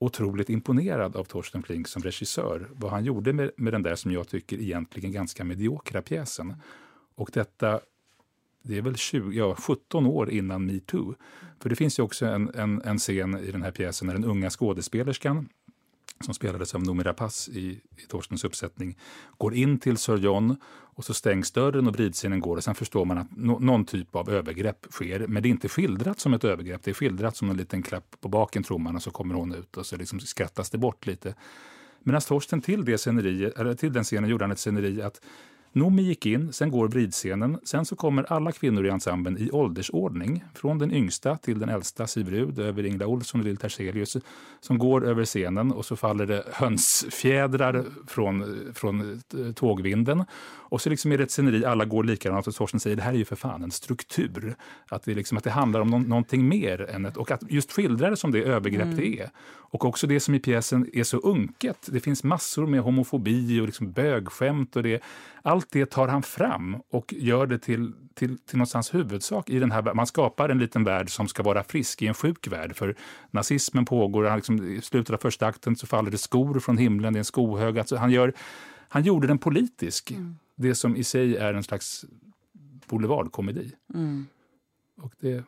[0.00, 2.68] otroligt imponerad av Torsten Flink som regissör.
[2.72, 6.54] Vad han gjorde med, med den där som jag tycker egentligen ganska mediokra pjäsen.
[7.14, 7.80] Och detta
[8.62, 11.14] det är väl 20, ja, 17 år innan metoo.
[11.60, 14.24] För det finns ju också en, en, en scen i den här pjäsen när den
[14.24, 15.48] unga skådespelerskan
[16.20, 18.98] som spelades av Noomi Rapace i, i Torstens uppsättning,
[19.36, 23.04] går in till Sir John och så stängs dörren och vridscenen går och sen förstår
[23.04, 25.26] man att no, någon typ av övergrepp sker.
[25.26, 28.16] Men det är inte skildrat som ett övergrepp, det är skildrat som en liten klapp
[28.20, 31.06] på baken tror man och så kommer hon ut och så liksom skrattas det bort
[31.06, 31.34] lite.
[32.02, 35.20] Medan Torsten till, det sceneri, eller till den scenen gjorde han ett sceneri att
[35.72, 37.58] Noomi gick in, sen går vridscenen.
[37.64, 40.44] Sen så kommer alla kvinnor i ensemblen i åldersordning.
[40.54, 44.16] Från den yngsta till den äldsta, Sivrud, över Ingla Olsson och Lill Terselius,
[44.60, 49.22] som går över scenen och så faller det hönsfjädrar från, från
[49.54, 50.24] tågvinden.
[50.70, 53.12] Och så liksom är det ett sceneri, alla går likadant och Torsten säger det här
[53.12, 54.56] är ju för fan en struktur.
[54.88, 57.72] Att det, liksom, att det handlar om no någonting mer än ett, och att just
[57.72, 58.96] skildra det som det övergrepp mm.
[58.96, 59.30] det är.
[59.70, 61.88] Och också det som i pjäsen är så unket.
[61.92, 65.02] Det finns massor med homofobi och liksom bögskämt och det.
[65.58, 69.72] Allt det tar han fram och gör det till, till, till någonstans huvudsak i den
[69.72, 72.76] här Man skapar en liten värld som ska vara frisk i en sjuk värld.
[72.76, 72.96] För
[73.30, 77.16] nazismen pågår, liksom, i slutet av första akten så faller det skor från himlen, det
[77.16, 77.78] är en skohög.
[77.78, 78.32] Alltså han, gör,
[78.88, 80.10] han gjorde den politisk.
[80.10, 80.38] Mm.
[80.54, 82.04] Det som i sig är en slags
[82.86, 83.72] boulevardkomedi.
[83.94, 84.26] Mm.
[85.02, 85.44] Och det,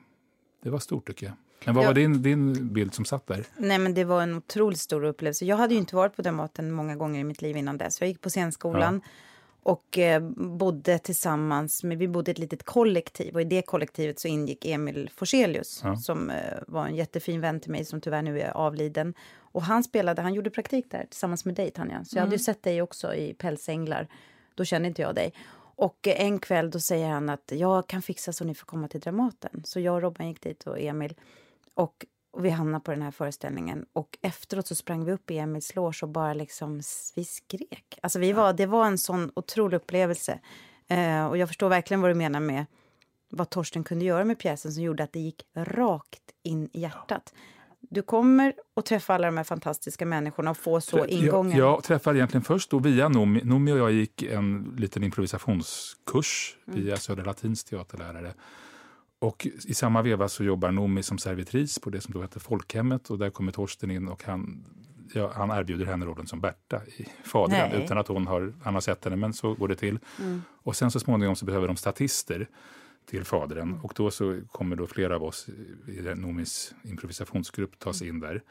[0.62, 1.34] det var stort tycker jag.
[1.64, 3.46] Men vad var din, din bild som satt där?
[3.56, 5.44] Nej men det var en otroligt stor upplevelse.
[5.44, 8.00] Jag hade ju inte varit på Dramaten många gånger i mitt liv innan dess.
[8.00, 9.00] Jag gick på scenskolan.
[9.04, 9.10] Ja
[9.62, 14.20] och eh, bodde tillsammans med, vi bodde i ett litet kollektiv och i det kollektivet
[14.20, 15.96] så ingick Emil Forselius ja.
[15.96, 19.14] som eh, var en jättefin vän till mig som tyvärr nu är avliden.
[19.38, 22.04] Och han spelade, han gjorde praktik där tillsammans med dig Tanja.
[22.04, 22.44] Så jag hade ju mm.
[22.44, 24.08] sett dig också i Pälsänglar.
[24.54, 25.32] Då kände inte jag dig.
[25.76, 28.88] Och eh, en kväll då säger han att jag kan fixa så ni får komma
[28.88, 29.62] till Dramaten.
[29.64, 31.14] Så jag och Robban gick dit och Emil.
[31.74, 33.86] Och och vi hamnade på den här föreställningen.
[33.92, 36.80] Och efteråt så sprang vi upp i Emils loge och bara liksom,
[37.16, 37.98] vi skrek.
[38.02, 40.40] Alltså vi var, det var en sån otrolig upplevelse.
[40.88, 42.66] Eh, och jag förstår verkligen vad du menar med
[43.30, 47.34] vad Torsten kunde göra med pjäsen som gjorde att det gick rakt in i hjärtat.
[47.80, 51.58] Du kommer att träffa alla de här fantastiska människorna och få så ingången.
[51.58, 53.40] Jag, jag träffade egentligen först då via Nomi.
[53.44, 56.80] Nomi och jag gick en liten improvisationskurs mm.
[56.80, 58.34] via Södra Latins teaterlärare.
[59.20, 63.10] Och i samma veva så jobbar Nomi som servitris på det som då heter Folkhemmet
[63.10, 64.64] och där kommer Torsten in och han,
[65.14, 68.80] ja, han erbjuder henne rollen som Berta i Fadern utan att hon har, han har
[68.80, 69.98] sett henne, men så går det till.
[70.20, 70.42] Mm.
[70.62, 72.48] Och sen så småningom så behöver de statister
[73.06, 73.84] till Fadern mm.
[73.84, 75.48] och då så kommer då flera av oss
[75.88, 78.42] i Nomis improvisationsgrupp tas in där.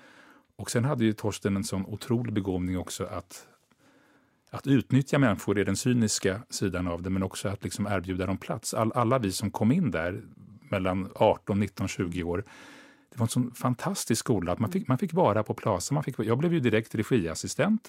[0.56, 3.48] Och sen hade ju Torsten en sån otrolig begåvning också att
[4.52, 8.38] att utnyttja människor är den cyniska sidan av det, men också att liksom erbjuda dem
[8.38, 8.74] plats.
[8.74, 10.22] All, alla vi som kom in där
[10.72, 12.44] mellan 18, 19, 20 år.
[13.12, 14.52] Det var en sån fantastisk skola.
[14.52, 15.94] att Man fick, man fick vara på Plaza.
[15.94, 17.88] Man fick, jag blev ju direkt regiassistent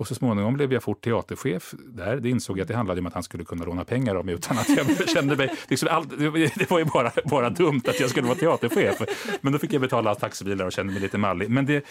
[0.00, 2.16] och så småningom blev jag fort teaterchef där.
[2.16, 4.34] Det insåg jag att det handlade om att han skulle kunna låna pengar av mig
[4.34, 5.54] utan att jag kände mig...
[5.68, 6.08] Liksom, all,
[6.54, 9.02] det var ju bara, bara dumt att jag skulle vara teaterchef.
[9.40, 11.50] Men då fick jag betala taxibilar och kände mig lite mallig.
[11.50, 11.84] Men det,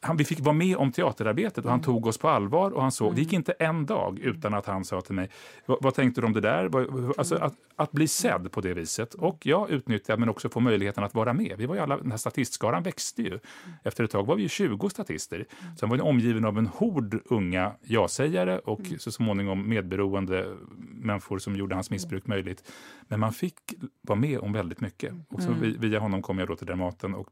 [0.00, 2.70] han, vi fick vara med om teaterarbetet och han tog oss på allvar.
[2.70, 5.30] och han såg, Det gick inte en dag utan att han sa till mig,
[5.66, 6.70] vad, tänkte du om det där?
[7.18, 9.14] Alltså, att, att, bli sedd på det viset.
[9.14, 11.54] Och jag utnyttjade men också få möjligheten att vara med.
[11.58, 13.38] Vi var ju alla, den här statistskaran växte ju.
[13.84, 15.44] Efter ett tag var vi ju 20 statister.
[15.80, 18.98] Sen var vi omgiven av en hord unga ja-sägare och mm.
[18.98, 22.72] så småningom medberoende människor som gjorde hans missbruk möjligt.
[23.08, 23.54] Men man fick
[24.02, 25.14] vara med om väldigt mycket.
[25.28, 25.80] Och mm.
[25.80, 27.28] via honom kom jag då till Dramaten och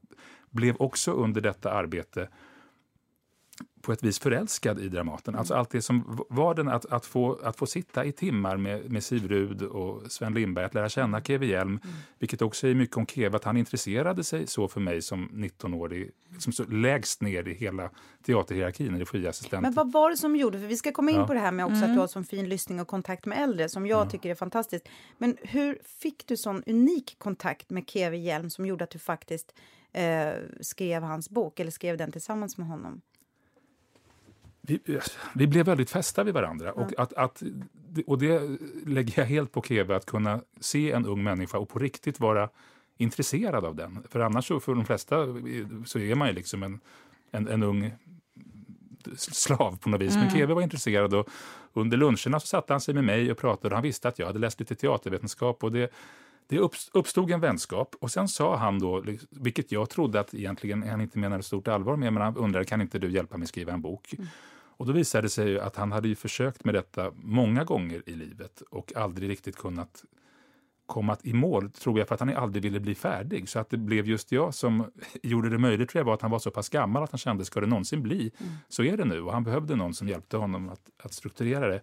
[0.51, 2.29] blev också under detta arbete
[3.85, 5.35] på ett vis förälskad i Dramaten.
[5.35, 8.90] Alltså allt det som var den att, att, få, att få sitta i timmar med,
[8.90, 11.23] med Siv Rud och Sven Lindberg, att lära känna mm.
[11.25, 11.97] Keve Hjelm, mm.
[12.18, 16.11] vilket också är mycket om Keve, att han intresserade sig så för mig som 19-årig,
[16.33, 17.90] liksom så lägst ner i hela
[18.27, 19.62] teaterhierarkin, regiassistent.
[19.62, 21.27] Men vad var det som gjorde, för vi ska komma in ja.
[21.27, 21.90] på det här med också mm.
[21.90, 24.11] att du har sån fin lyssning och kontakt med äldre, som jag ja.
[24.11, 24.88] tycker är fantastiskt.
[25.18, 29.55] Men hur fick du sån unik kontakt med Keve Hjelm som gjorde att du faktiskt
[29.92, 33.01] eh, skrev hans bok, eller skrev den tillsammans med honom?
[34.66, 34.81] Vi,
[35.35, 36.72] vi blev väldigt fästa vid varandra.
[36.72, 36.83] Mm.
[36.83, 37.42] Och, att, att,
[38.07, 41.79] och det lägger jag helt på Keve, att kunna se en ung människa och på
[41.79, 42.48] riktigt vara
[42.96, 44.03] intresserad av den.
[44.09, 45.16] För annars så för de flesta
[45.87, 46.81] så är man ju liksom en,
[47.31, 47.92] en, en ung
[49.16, 50.14] slav på något vis.
[50.14, 50.27] Mm.
[50.27, 51.29] Men Keve var intresserad och
[51.72, 54.27] under luncherna så satte han sig med mig och pratade och han visste att jag
[54.27, 55.92] hade läst lite teatervetenskap och det,
[56.46, 56.59] det
[56.92, 61.18] uppstod en vänskap och sen sa han då, vilket jag trodde att egentligen han inte
[61.18, 64.14] menade stort allvar med, men han undrade kan inte du hjälpa mig skriva en bok?
[64.18, 64.29] Mm.
[64.77, 68.15] Och då visade det sig att han hade ju försökt med detta många gånger i
[68.15, 70.05] livet och aldrig riktigt kunnat
[70.87, 73.49] komma i mål, tror jag, för att han aldrig ville bli färdig.
[73.49, 74.91] Så att det blev just jag som
[75.23, 77.45] gjorde det möjligt, tror jag, var att han var så pass gammal att han kände,
[77.45, 78.53] ska det någonsin bli, mm.
[78.69, 79.21] så är det nu.
[79.21, 81.81] Och han behövde någon som hjälpte honom att, att strukturera det.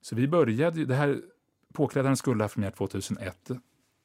[0.00, 1.20] Så vi började, det här
[1.72, 3.50] Påklädaren skulle ha premiär 2001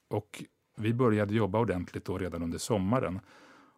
[0.07, 0.43] och
[0.77, 3.19] vi började jobba ordentligt då redan under sommaren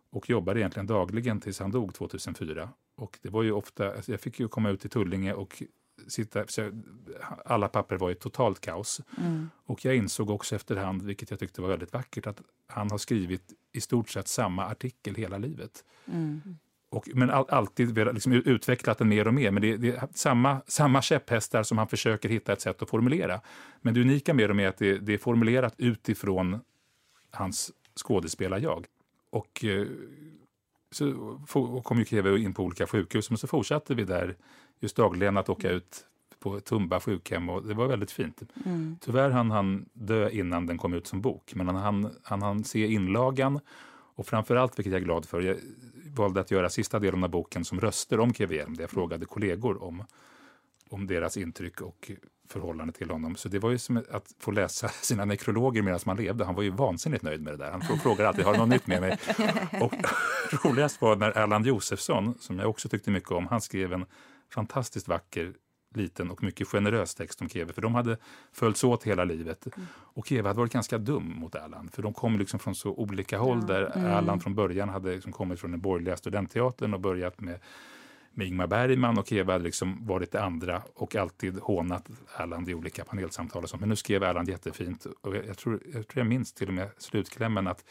[0.09, 2.69] och jobbade egentligen dagligen tills han dog 2004.
[2.99, 5.63] Och det var ju ofta, alltså jag fick ju komma ut till Tullinge och
[6.07, 6.45] sitta,
[7.45, 9.01] alla papper var i totalt kaos.
[9.17, 9.49] Mm.
[9.65, 13.53] Och jag insåg också efterhand, vilket jag tyckte var väldigt vackert, att han har skrivit
[13.71, 15.83] i stort sett samma artikel hela livet.
[16.05, 16.41] Mm.
[16.89, 19.51] och, men all, alltid liksom utvecklat den mer och mer.
[19.51, 23.41] Men det, det, är samma, samma käpphästar som han försöker hitta ett sätt att formulera.
[23.81, 26.59] Men det unika med dem är att det, det är formulerat utifrån
[27.31, 28.85] hans skådespelar-jag.
[29.29, 29.87] Och eh,
[30.91, 34.35] så kom ju Keve in på olika sjukhus, men så fortsatte vi där
[34.79, 36.05] just dagligen att åka ut
[36.39, 38.41] på Tumba sjukhem och det var väldigt fint.
[38.65, 38.97] Mm.
[39.01, 42.63] Tyvärr hann han dö innan den kom ut som bok, men han hann, han hann
[42.63, 43.59] se inlagan
[44.15, 45.57] och framförallt, vilket jag är glad för, jag
[46.15, 49.83] valde att göra sista delen av boken som röster om KVM, där jag frågade kollegor
[49.83, 50.03] om,
[50.89, 52.11] om deras intryck och
[52.47, 53.35] förhållande till honom.
[53.35, 56.45] Så det var ju som att få läsa sina nekrologer medan man levde.
[56.45, 57.71] Han var ju vansinnigt nöjd med det där.
[57.71, 59.17] Han frågar alltid, har du något nytt med mig?
[59.81, 59.93] Och
[60.65, 64.05] roligast var när Erland Josefsson, som jag också tyckte mycket om, han skrev en
[64.53, 65.53] fantastiskt vacker
[65.95, 68.17] liten och mycket generös text om Keve, för de hade
[68.53, 69.67] följts åt hela livet.
[69.75, 69.87] Mm.
[69.93, 73.37] Och Keve hade varit ganska dum mot Erland, för de kom liksom från så olika
[73.37, 74.05] håll, där mm.
[74.05, 77.59] Erland från början hade liksom kommit från den borgerliga studentteatern och börjat med
[78.31, 83.03] med Ingmar Bergman och Eva liksom varit det andra och alltid hånat Erland i olika
[83.03, 83.63] panelsamtal.
[83.63, 83.77] Och så.
[83.77, 86.89] Men nu skrev Erland jättefint och jag, tror, jag tror jag minns till och med
[86.97, 87.83] slutklämmen att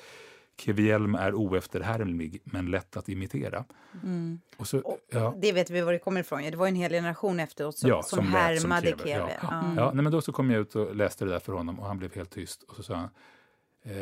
[0.61, 3.65] Kevjelm är oefterhärmlig men lätt att imitera.
[4.03, 4.41] Mm.
[4.57, 5.35] Och så, och ja.
[5.39, 6.43] Det vet vi var det kommer ifrån.
[6.43, 9.05] Det var en hel generation efter oss som, ja, som, som härmade Keve.
[9.05, 9.39] Keve.
[9.43, 9.61] Ja.
[9.61, 9.77] Mm.
[9.77, 11.87] ja, nej, men då så kom jag ut och läste det där för honom och
[11.87, 12.63] han blev helt tyst.
[12.63, 13.09] Och så sa han,
[13.85, 13.93] eh,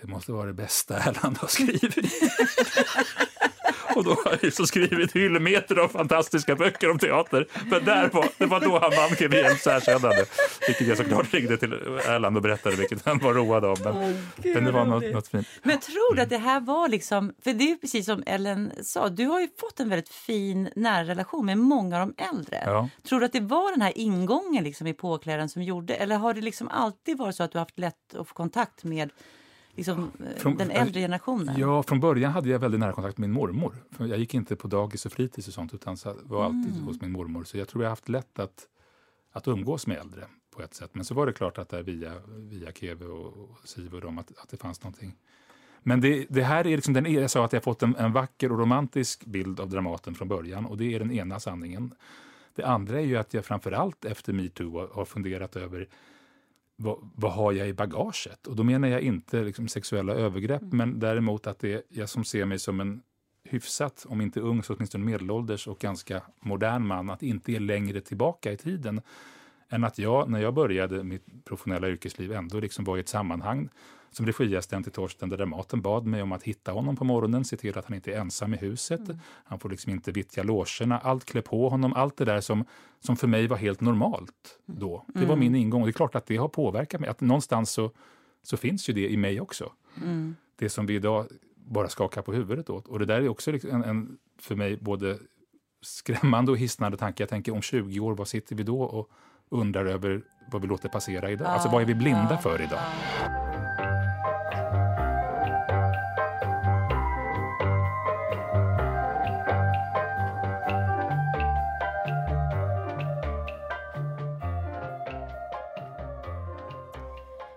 [0.00, 1.96] det måste vara det bästa Erland har skrivit.
[3.96, 7.46] Och då har jag så skrivit hyllmeter av fantastiska böcker om teater.
[7.70, 10.24] Men där var, det var då han vann Kevins erkännande.
[10.66, 13.78] Vilket jag såklart ringde till Erland och berättade, vilket han var road av.
[13.84, 15.46] Men, oh, men det var något, något fint.
[15.62, 19.08] Men tror du att det här var liksom, för det är precis som Ellen sa,
[19.08, 22.62] du har ju fått en väldigt fin nära relation med många av de äldre.
[22.64, 22.88] Ja.
[23.08, 26.34] Tror du att det var den här ingången liksom i påklädaren som gjorde, eller har
[26.34, 29.10] det liksom alltid varit så att du haft lätt att få kontakt med
[29.76, 31.54] liksom, eh, från, den äldre generationen?
[31.58, 33.76] Ja, från början hade jag väldigt nära kontakt med min mormor.
[33.98, 36.84] Jag gick inte på dagis och fritids och sånt utan var alltid mm.
[36.84, 37.44] hos min mormor.
[37.44, 38.66] Så jag tror jag har haft lätt att,
[39.32, 40.24] att umgås med äldre
[40.56, 40.90] på ett sätt.
[40.92, 44.18] Men så var det klart att där via, via Keve och, och Siv och dem
[44.18, 45.16] att, att det fanns någonting.
[45.82, 48.52] Men det, det här är liksom den, jag sa att jag fått en, en vacker
[48.52, 51.94] och romantisk bild av Dramaten från början och det är den ena sanningen.
[52.54, 55.88] Det andra är ju att jag framförallt efter metoo har funderat över
[56.76, 58.46] vad, vad, har jag i bagaget?
[58.46, 60.76] Och då menar jag inte liksom sexuella övergrepp, mm.
[60.76, 63.02] men däremot att det är jag som ser mig som en
[63.44, 68.00] hyfsat, om inte ung så åtminstone medelålders och ganska modern man, att inte är längre
[68.00, 69.00] tillbaka i tiden
[69.68, 73.68] än att jag, när jag började mitt professionella yrkesliv, ändå liksom var i ett sammanhang
[74.10, 77.56] som regiassistent till Torsten där Dramaten bad mig om att hitta honom på morgonen, se
[77.56, 79.00] till att han inte är ensam i huset.
[79.00, 79.18] Mm.
[79.44, 82.64] Han får liksom inte vittja logerna, allt klä på honom, allt det där som,
[83.00, 85.04] som för mig var helt normalt då.
[85.06, 85.38] Det var mm.
[85.38, 87.10] min ingång och det är klart att det har påverkat mig.
[87.10, 87.90] Att någonstans så,
[88.42, 89.72] så finns ju det i mig också.
[90.02, 90.36] Mm.
[90.56, 92.86] Det som vi idag bara skakar på huvudet åt.
[92.86, 95.18] Och det där är också liksom en, en för mig både
[95.80, 97.22] skrämmande och hisnande tanke.
[97.22, 99.10] Jag tänker om 20 år, vad sitter vi då och
[99.50, 101.48] undrar över vad vi låter passera idag?
[101.48, 102.80] Alltså vad är vi blinda för idag?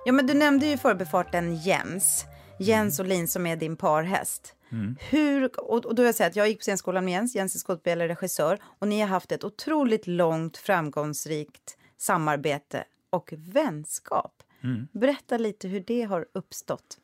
[0.06, 2.26] Ja, men du nämnde ju förbifarten Jens.
[2.60, 4.56] Jens Olin som är din parhäst.
[4.72, 4.96] Mm.
[5.10, 7.60] Hur, och, då vill jag säga att jag gick på scenskolan med Jens, Jens är
[7.60, 14.44] skådespelare och regissör och ni har haft ett otroligt långt framgångsrikt samarbete och vänskap.
[14.62, 14.88] Mm.
[14.92, 16.98] Berätta lite hur det har uppstått.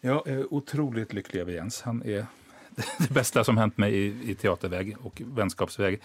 [0.00, 1.82] Jag är otroligt lycklig över Jens.
[1.82, 2.26] Han är
[2.98, 6.02] det bästa som hänt mig i, i teaterväg och vänskapsväg.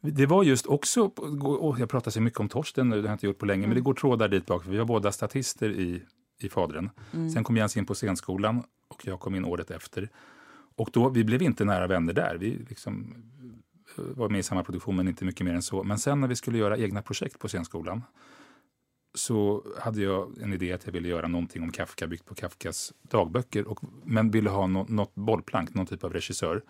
[0.00, 3.14] Det var just också, oh, jag pratar så mycket om Torsten nu, det har jag
[3.14, 3.70] inte gjort på länge, mm.
[3.70, 4.66] men det går trådar dit bak.
[4.66, 6.02] Vi var båda statister i,
[6.38, 6.90] i Fadren.
[7.12, 7.30] Mm.
[7.30, 10.08] Sen kom Jens in på scenskolan och jag kom in året efter.
[10.76, 12.36] Och då, vi blev inte nära vänner där.
[12.40, 13.14] Vi liksom
[13.96, 15.82] var med i samma produktion, men inte mycket mer än så.
[15.82, 18.02] Men sen när vi skulle göra egna projekt på scenskolan
[19.14, 22.92] så hade jag en idé att jag ville göra någonting om Kafka byggt på Kafkas
[23.02, 26.62] dagböcker, och, men ville ha no, något bollplank, någon typ av regissör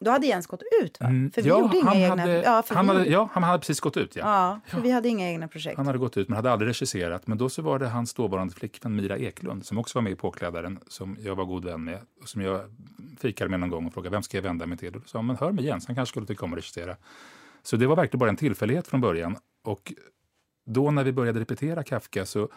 [0.00, 1.06] då hade Jens gått ut, va?
[1.06, 2.22] Mm, för vi ja, gjorde inga egna...
[2.22, 2.92] Hade, ja, han vi...
[2.92, 4.16] hade, ja, han hade precis gått ut.
[4.16, 4.22] Ja.
[4.24, 4.82] ja, för ja.
[4.82, 5.76] vi hade inga egna projekt.
[5.76, 7.26] Han hade gått ut, men hade aldrig regisserat.
[7.26, 10.16] Men då så var det hans dåvarande flickvän Mira Eklund, som också var med i
[10.16, 12.60] Påklädaren, som jag var god vän med, och som jag
[13.20, 14.96] fikade med någon gång och frågade vem ska jag vända mig till?
[14.96, 16.96] Och sa, men hör med Jens, han kanske skulle tycka om att regissera.
[17.62, 19.36] Så det var verkligen bara en tillfällighet från början.
[19.64, 19.92] Och
[20.66, 22.48] då när vi började repetera Kafka så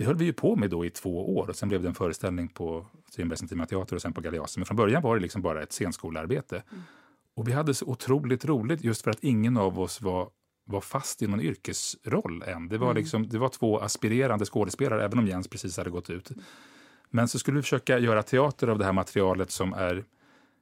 [0.00, 1.94] det höll vi ju på med då i två år och sen blev det en
[1.94, 4.60] föreställning på Strindbergs Intima Teater och sen på Galeasen.
[4.60, 6.62] Men från början var det liksom bara ett scenskolearbete.
[6.70, 6.82] Mm.
[7.36, 10.28] Och vi hade så otroligt roligt just för att ingen av oss var,
[10.66, 12.68] var fast i någon yrkesroll än.
[12.68, 12.96] Det var, mm.
[13.02, 16.30] liksom, det var två aspirerande skådespelare, även om Jens precis hade gått ut.
[17.10, 20.04] Men så skulle vi försöka göra teater av det här materialet som är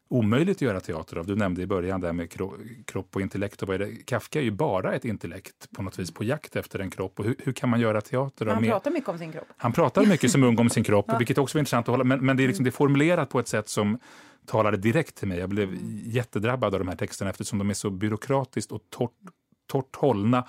[0.09, 1.27] omöjligt att göra teater av.
[1.27, 3.63] Du nämnde i början där med kro kropp och intellekt.
[3.63, 4.05] Och vad är det?
[4.05, 7.19] Kafka är ju bara ett intellekt på något vis på jakt efter en kropp.
[7.19, 8.71] Och hur, hur kan man göra teater av Han med...
[8.71, 9.49] pratar mycket om sin kropp.
[9.57, 12.05] Han pratar mycket som ung om sin kropp, vilket också var intressant att hålla.
[12.05, 13.99] Men, men det, är liksom, det är formulerat på ett sätt som
[14.47, 15.39] talade direkt till mig.
[15.39, 19.13] Jag blev jättedrabbad av de här texterna eftersom de är så byråkratiskt och torrt,
[19.67, 20.45] torrt hållna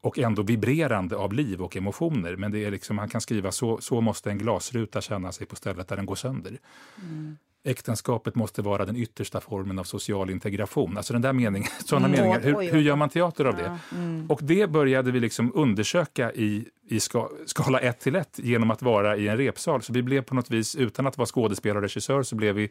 [0.00, 2.36] och ändå vibrerande av liv och emotioner.
[2.36, 5.56] Men det är liksom, han kan skriva så, så måste en glasruta känna sig på
[5.56, 6.58] stället där den går sönder.
[7.02, 7.36] Mm.
[7.66, 10.96] Äktenskapet måste vara den yttersta formen av social integration.
[10.96, 12.20] Alltså den där meningen, sådana mm.
[12.20, 12.40] meningar.
[12.40, 13.78] Hur, hur, gör man teater av det?
[13.92, 14.30] Mm.
[14.30, 18.82] Och det började vi liksom undersöka i, i ska, skala 1 till 1 genom att
[18.82, 19.82] vara i en repsal.
[19.82, 22.70] Så vi blev på något vis, utan att vara skådespelare och regissör, så blev vi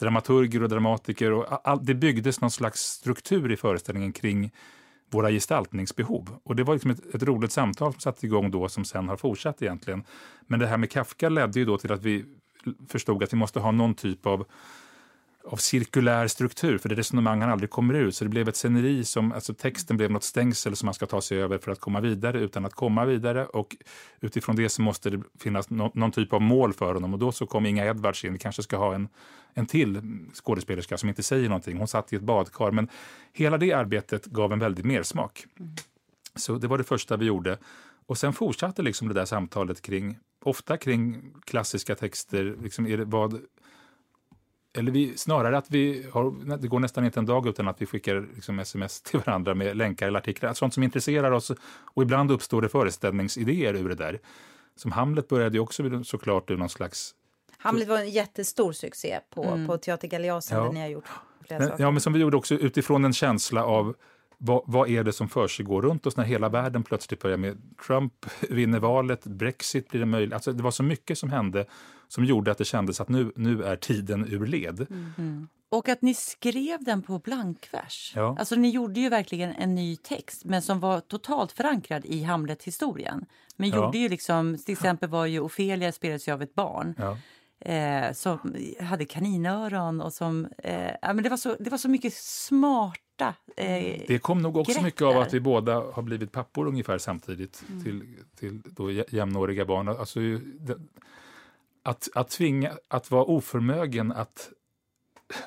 [0.00, 1.32] dramaturger och dramatiker.
[1.32, 4.50] Och all, det byggdes någon slags struktur i föreställningen kring
[5.10, 6.38] våra gestaltningsbehov.
[6.42, 9.16] Och det var liksom ett, ett roligt samtal som satte igång då som sen har
[9.16, 10.04] fortsatt egentligen.
[10.46, 12.24] Men det här med Kafka ledde ju då till att vi
[12.88, 14.46] förstod att vi måste ha någon typ av
[15.50, 18.10] av cirkulär struktur, för det resonemang han aldrig kommer ur.
[18.10, 21.20] Så det blev ett sceneri som, alltså texten blev något stängsel som man ska ta
[21.20, 23.46] sig över för att komma vidare utan att komma vidare.
[23.46, 23.76] Och
[24.20, 27.12] utifrån det så måste det finnas no någon typ av mål för honom.
[27.12, 28.32] Och då så kom Inga Edwards in.
[28.32, 29.08] Vi kanske ska ha en,
[29.54, 30.02] en till
[30.34, 31.78] skådespelerska som inte säger någonting.
[31.78, 32.70] Hon satt i ett badkar.
[32.70, 32.88] Men
[33.32, 35.44] hela det arbetet gav en väldig mersmak.
[35.60, 35.74] Mm.
[36.34, 37.58] Så det var det första vi gjorde.
[38.06, 42.56] Och sen fortsatte liksom det där samtalet kring, ofta kring klassiska texter.
[42.62, 43.40] Liksom är det, vad,
[44.78, 47.86] eller vi, snarare att vi har, det går nästan inte en dag utan att vi
[47.86, 50.54] skickar liksom sms till varandra med länkar eller artiklar.
[50.54, 51.52] Sånt som intresserar oss.
[51.70, 54.18] Och ibland uppstår det föreställningsidéer ur det där.
[54.76, 57.14] Som Hamlet började ju också såklart ur någon slags...
[57.58, 59.66] Hamlet var en jättestor succé på, mm.
[59.66, 60.72] på Teater Galeasen, ja.
[60.72, 61.08] ni har gjort.
[61.48, 63.96] Men, ja, men som vi gjorde också utifrån en känsla av
[64.38, 68.26] vad, vad, är det som försiggår runt oss när hela världen plötsligt börjar med Trump
[68.48, 70.34] vinner valet, Brexit blir det möjligt.
[70.34, 71.66] Alltså, det var så mycket som hände
[72.08, 74.86] som gjorde att det kändes att nu, nu är tiden ur led.
[74.90, 75.48] Mm.
[75.70, 78.12] Och att ni skrev den på blankvers.
[78.16, 78.36] Ja.
[78.38, 83.26] Alltså ni gjorde ju verkligen en ny text men som var totalt förankrad i Hamlet-historien.
[83.56, 83.76] Men ja.
[83.76, 86.94] gjorde ju liksom, till exempel var ju Ofelia spelades ju av ett barn.
[86.98, 87.16] Ja.
[87.60, 90.48] Eh, som hade kaninöron och som...
[90.58, 94.56] Eh, ja, men det, var så, det var så mycket smarta eh, Det kom nog
[94.56, 97.84] också mycket av att vi båda har blivit pappor ungefär samtidigt mm.
[97.84, 98.02] till,
[98.38, 99.88] till då jämnåriga barn.
[99.88, 100.20] Alltså,
[100.60, 100.78] det,
[101.82, 104.50] att, att tvinga, att vara oförmögen att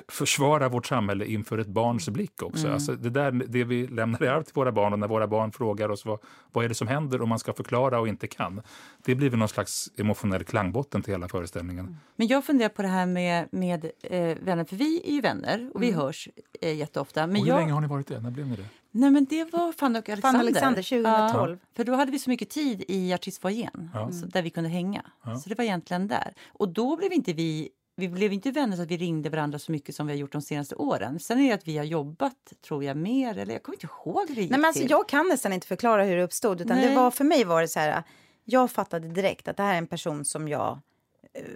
[0.08, 2.64] försvara vårt samhälle inför ett barns blick också.
[2.64, 2.74] Mm.
[2.74, 5.52] Alltså det, där, det vi lämnar i arv till våra barn och när våra barn
[5.52, 6.18] frågar oss vad,
[6.52, 8.62] vad är det som händer om man ska förklara och inte kan.
[9.04, 11.84] Det blir väl någon slags emotionell klangbotten till hela föreställningen.
[11.84, 11.96] Mm.
[12.16, 15.70] Men jag funderar på det här med, med eh, vänner, för vi är ju vänner
[15.74, 16.00] och vi mm.
[16.00, 16.28] hörs
[16.60, 17.26] eh, jätteofta.
[17.26, 17.60] Men och hur jag...
[17.60, 18.20] länge har ni varit det?
[18.20, 18.66] När blev ni det?
[18.94, 20.38] Nej men det var Fanny och Alexander.
[20.38, 21.58] Fanny Alexander 2012.
[21.62, 24.10] Ja, för då hade vi så mycket tid i artistfoajén ja.
[24.26, 25.02] där vi kunde hänga.
[25.24, 25.38] Ja.
[25.38, 26.34] Så det var egentligen där.
[26.52, 29.72] Och då blev inte vi vi blev inte vänner så att vi ringde varandra så
[29.72, 31.20] mycket som vi har gjort de senaste åren.
[31.20, 33.38] Sen är det att vi har jobbat, tror jag, mer.
[33.38, 35.66] Eller jag kommer inte ihåg hur det gick Nej, men alltså, Jag kan nästan inte
[35.66, 36.60] förklara hur det uppstod.
[36.60, 38.02] Utan det var, för mig var det så här,
[38.44, 40.80] jag fattade direkt att det här är en person som jag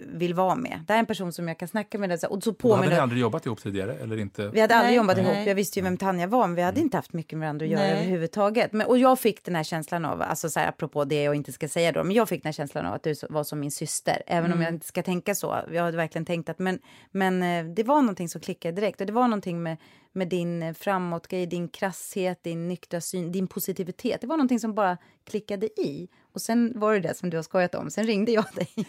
[0.07, 0.81] vill vara med.
[0.87, 2.25] Det här är en person som jag kan snacka med.
[2.31, 3.95] Och så på hade ni aldrig jobbat ihop tidigare?
[3.95, 4.49] Eller inte?
[4.49, 4.97] Vi hade aldrig Nej.
[4.97, 5.47] jobbat ihop.
[5.47, 6.87] Jag visste ju vem Tanja var, men vi hade mm.
[6.87, 7.93] inte haft mycket med varandra att göra Nej.
[7.93, 8.73] överhuvudtaget.
[8.73, 11.53] Men, och jag fick den här känslan av, alltså så här, apropå det jag inte
[11.53, 13.71] ska säga då, men jag fick den här känslan av att du var som min
[13.71, 14.23] syster.
[14.27, 14.59] Även mm.
[14.59, 15.57] om jag inte ska tänka så.
[15.73, 16.79] Jag hade verkligen tänkt att, men,
[17.11, 19.01] men eh, det var någonting som klickade direkt.
[19.01, 19.77] Och det var någonting med,
[20.17, 24.21] med din eh, framåtgrej, din krasshet, din nyktra syn, din positivitet.
[24.21, 26.09] Det var någonting som bara klickade i.
[26.33, 27.91] Och sen var det det som du har skojat om.
[27.91, 28.69] Sen ringde jag dig.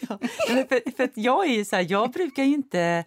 [0.00, 0.18] ja,
[0.68, 3.04] för, för jag är ju så här, jag brukar ju inte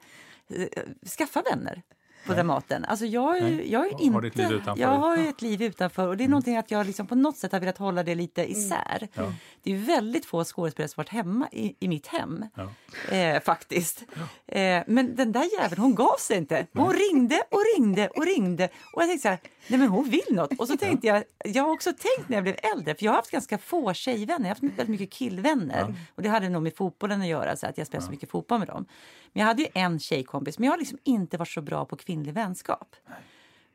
[0.48, 0.84] eh,
[1.18, 1.82] skaffa vänner
[2.26, 2.36] på Nej.
[2.36, 2.86] Dramaten.
[2.86, 6.26] Alltså jag, jag är inte, har liv jag har ett liv utanför och det är
[6.26, 6.32] mm.
[6.32, 8.58] någonting att jag liksom på något sätt har velat hålla det lite mm.
[8.58, 9.08] isär.
[9.16, 9.34] Mm.
[9.64, 12.70] Det är väldigt få skådespelare som varit hemma i, i mitt hem, ja.
[13.16, 14.04] eh, faktiskt.
[14.14, 14.56] Ja.
[14.60, 16.68] Eh, men den där jäveln, hon gav sig inte.
[16.74, 16.98] Hon Nej.
[16.98, 20.60] ringde och ringde och ringde och jag tänkte så här, nej men hon vill något.
[20.60, 23.18] Och så tänkte jag, jag har också tänkt när jag blev äldre, för jag har
[23.18, 25.80] haft ganska få tjejvänner, jag har haft väldigt mycket killvänner.
[25.80, 25.94] Ja.
[26.16, 28.60] Och det hade nog med fotbollen att göra, så att jag spelade så mycket fotboll
[28.60, 28.86] med dem.
[29.34, 31.96] Men jag hade ju en tjejkompis, men jag har liksom inte varit så bra på
[32.16, 32.96] kvinnlig vänskap.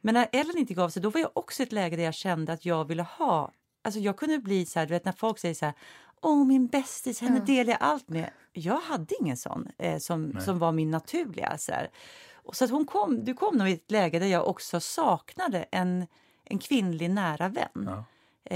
[0.01, 2.14] Men när Ellen inte gav sig, då var jag också i ett läge där jag
[2.14, 3.51] kände att jag ville ha...
[3.82, 5.74] Alltså jag kunde bli så här, du vet när folk säger så här,
[6.20, 7.45] åh min bästis, henne ja.
[7.45, 8.30] delar jag allt med.
[8.53, 11.59] Jag hade ingen sån eh, som, som var min naturliga.
[11.59, 11.91] Så här.
[12.34, 15.66] Och så att hon kom, du kom nog i ett läge där jag också saknade
[15.70, 16.07] en,
[16.45, 17.88] en kvinnlig nära vän.
[17.88, 18.05] Ja.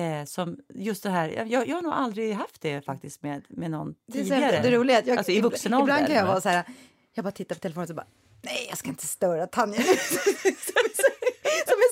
[0.01, 3.71] Eh, som just det här, jag, jag har nog aldrig haft det faktiskt med, med
[3.71, 4.61] någon det tidigare.
[4.63, 5.95] Det roliga jag, alltså i vuxen ålder.
[5.95, 6.65] Ibland kan jag vara så här,
[7.13, 8.07] jag bara tittar på telefonen och så bara,
[8.45, 9.81] nej jag ska inte störa Tanja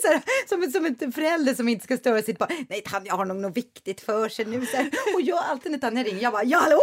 [0.02, 2.66] så här, som, som en förälder som inte ska störa sitt barn.
[2.68, 4.66] Nej, Tanja har nog något viktigt för sig nu.
[4.66, 4.90] Så här.
[5.14, 6.80] Och jag alltid när Tanja ringer, jag bara ja, hallå!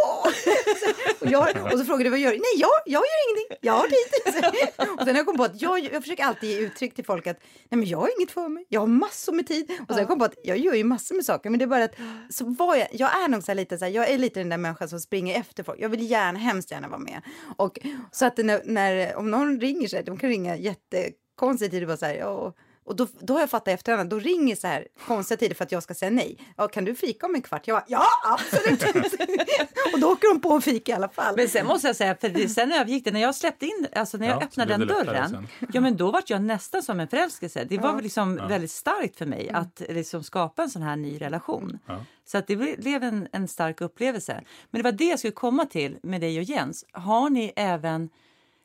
[1.20, 2.38] Och, jag, och så frågar du vad gör du?
[2.38, 3.58] Nej, jag, jag gör ingenting.
[3.62, 5.00] Jag har tid.
[5.00, 7.28] Och sen har jag kommit på att jag, jag försöker alltid ge uttryck till folk
[7.28, 7.38] att
[7.70, 8.66] nej, men jag har inget för mig.
[8.70, 9.72] Jag har massor med tid.
[9.88, 11.50] Och sen kom jag på att jag gör ju massor med saker.
[11.50, 11.96] Men det är bara att
[12.30, 14.50] så var jag, jag är nog så här lite så här, jag är lite den
[14.50, 15.80] där människan som springer efter folk.
[15.80, 17.22] Jag vill gärna, hemskt gärna vara med.
[17.58, 17.80] Och
[18.12, 21.98] så att när, när om någon ringer sig, de kan ringa jättekonstigt tid och bara
[21.98, 22.58] så här, ja, och
[22.96, 25.84] då, då har jag fattat efterhand, då ringer så här konstiga tider för att jag
[25.84, 26.38] ska säga nej.
[26.58, 27.68] Ja, kan du fika om en kvart?
[27.68, 28.84] Jag bara, ja, absolut.
[29.94, 31.36] och då åker de på en fika i alla fall.
[31.36, 34.18] Men sen måste jag säga, för det, sen övergick det, när jag släppte in, alltså
[34.18, 37.66] när jag Ja, öppnade den dörren, ja men då var jag nästan som en förälskelse.
[37.70, 41.22] Det var väl liksom väldigt starkt för mig att liksom skapa en sån här ny
[41.22, 41.80] relation.
[41.86, 42.06] Ja.
[42.26, 44.42] Så att det blev en, en stark upplevelse.
[44.72, 46.86] Men det var det jag skulle komma till med dig och Jens.
[46.92, 48.10] Har ni även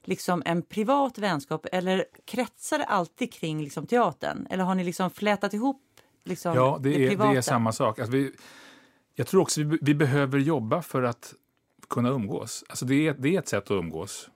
[0.09, 4.47] liksom en privat vänskap eller kretsar det alltid kring liksom teatern?
[4.51, 5.83] Eller har ni liksom flätat ihop
[6.25, 7.37] liksom Ja, det, är, det privata?
[7.37, 7.99] är samma sak.
[7.99, 8.33] Alltså vi,
[9.15, 11.35] jag tror också vi, vi behöver jobba för att
[11.89, 12.65] kunna umgås.
[12.69, 14.29] Alltså det, är, det är ett sätt att umgås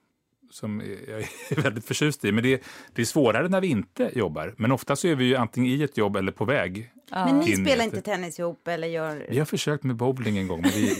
[0.50, 2.32] som jag är väldigt förtjust i.
[2.32, 2.60] Men det är,
[2.92, 4.54] det är svårare när vi inte jobbar.
[4.58, 6.90] Men ofta så är vi ju antingen i ett jobb eller på väg.
[7.10, 9.26] Men ni spelar inte tennis ihop eller gör...
[9.30, 10.94] Vi har försökt med bowling en gång, men det,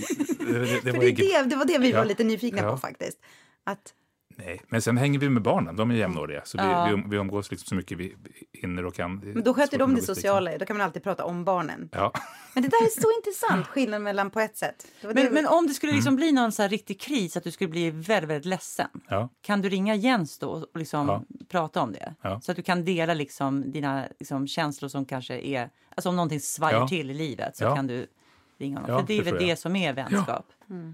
[0.53, 2.05] det, det, det var det, är det, det var det vi var Ja.
[2.05, 2.71] lite nyfikna Ja.
[2.73, 3.19] på faktiskt.
[3.65, 3.95] Att,
[4.41, 6.43] Nej, men sen hänger vi med barnen, de är jämnåriga.
[6.45, 6.85] Så vi, Ja.
[6.97, 8.17] vi, vi umgås liksom så mycket vi
[8.53, 9.19] hinner och kan.
[9.19, 11.89] Men då sköter de det sociala, då kan man alltid prata om barnen.
[11.93, 12.13] Ja.
[12.55, 14.87] Men det där är så intressant, skillnaden mellan på ett sätt.
[15.03, 15.97] Var det Men, men om det skulle Mm.
[15.99, 18.89] liksom bli någon så här riktig kris, att du skulle bli väldigt, väldigt ledsen.
[19.09, 19.29] Ja.
[19.41, 21.23] Kan du ringa Jens då och liksom Ja.
[21.49, 22.15] prata om det?
[22.23, 22.41] Ja.
[22.41, 25.71] Så att du kan dela liksom dina liksom känslor som kanske är...
[25.95, 26.89] Alltså om någonting svajar Ja.
[26.89, 27.77] till i livet så Ja.
[27.77, 28.07] kan du
[28.59, 28.91] ringa honom.
[28.95, 30.47] Ja, För det är det väl det som är vänskap.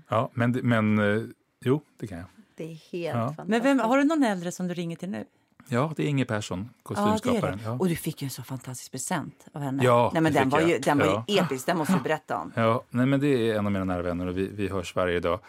[0.08, 1.22] ja, men, men eh,
[1.64, 2.26] jo, det kan jag.
[2.56, 3.12] Det är helt Ja.
[3.12, 3.48] fantastiskt.
[3.48, 5.24] Men vem, har du någon äldre som du ringer till nu?
[5.68, 7.58] Ja, det är Inge Persson, Ja, det är kostymskaparen.
[7.58, 7.64] det.
[7.64, 9.84] Ja, Och du fick ju en så fantastisk present av henne.
[9.84, 11.24] Ja, Nej, men det den fick var, ju, den var Ja.
[11.28, 12.52] ju episk, den måste du berätta om.
[12.56, 15.20] ja nej, men det är en av mina nära vänner och vi, vi hörs varje
[15.20, 15.40] dag.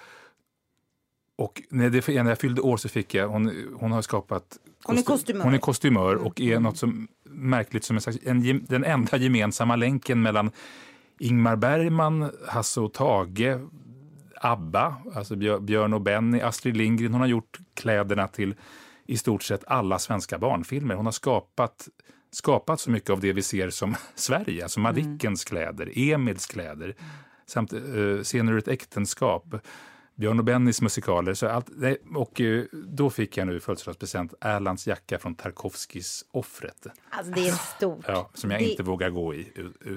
[1.36, 4.58] Och när, det, när jag fyllde år så fick jag, hon, hon har skapat...
[4.84, 5.44] Hon är kosty- kostymör.
[5.44, 8.04] Hon är kostymör och är något som märkligt som en
[8.46, 10.52] en, den enda gemensamma länken mellan
[11.20, 13.60] Ingmar Bergman, Hasse och Tage,
[14.42, 17.12] ABBA, alltså Björn och Benny, Astrid Lindgren.
[17.12, 18.56] Hon har gjort kläderna till
[19.06, 20.96] i stort sett alla svenska barnfilmer.
[20.96, 21.88] Hon har skapat,
[22.32, 26.96] skapat så mycket av det vi ser som Sverige, alltså Madickens kläder, Emils kläder,
[27.46, 29.56] samt uh, Scener ur ett äktenskap.
[30.16, 31.34] Björn och Bennys musikaler.
[31.34, 31.70] Så allt,
[32.16, 36.88] och eh, då fick jag nu i födelsedagspresent Erlands jacka från Tarkovskis Offret.
[37.10, 38.06] Alltså det är stort.
[38.08, 39.52] Ja, som jag Det- inte vågar gå i.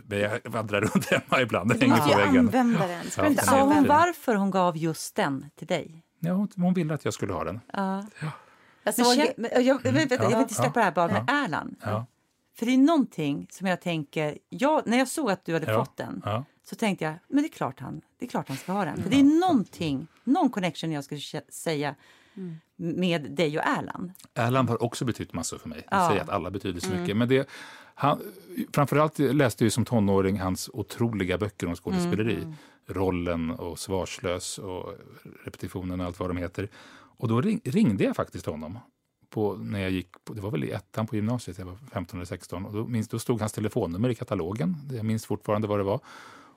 [0.06, 1.70] Men jag vandrar runt hemma ibland.
[1.70, 2.38] Den Du hänger måste på väggen.
[2.38, 3.10] använda den.
[3.10, 6.02] Ska Ja, inte Sa hon varför hon gav just den till dig?
[6.20, 7.60] Ja, hon, hon ville att jag skulle ha den.
[7.72, 8.06] Ja.
[8.20, 8.30] Jag
[8.84, 11.24] Men såg, känn, men jag, jag, vet, jag vill inte släppa det här bara med
[11.44, 11.76] Erland.
[11.82, 12.06] Ja.
[12.58, 15.84] För det är någonting som jag tänker, jag, när jag såg att du hade Ja.
[15.84, 16.44] fått den Ja.
[16.70, 19.02] Så tänkte jag, men det är klart han, det är klart han ska ha den.
[19.02, 21.94] För det är någonting, någon connection jag skulle säga
[22.76, 24.12] med dig och Erland.
[24.34, 25.84] Erland har också betytt massor för mig.
[25.90, 26.08] Jag Ja.
[26.08, 27.16] säger att alla betyder så mycket.
[27.16, 27.48] Men det,
[27.94, 28.20] han,
[28.72, 32.38] framförallt läste jag ju som tonåring hans otroliga böcker om skådespeleri.
[32.86, 34.94] Rollen och Svarslös och
[35.44, 36.68] Repetitionen och allt vad de heter.
[36.92, 38.78] Och då ring, ringde jag faktiskt honom.
[39.30, 42.18] På, när jag gick på, det var väl i ettan på gymnasiet, jag var 15
[42.18, 42.64] eller 16.
[42.64, 44.76] Och då, minns, då stod hans telefonnummer i katalogen.
[44.92, 46.00] Jag minns fortfarande vad det var.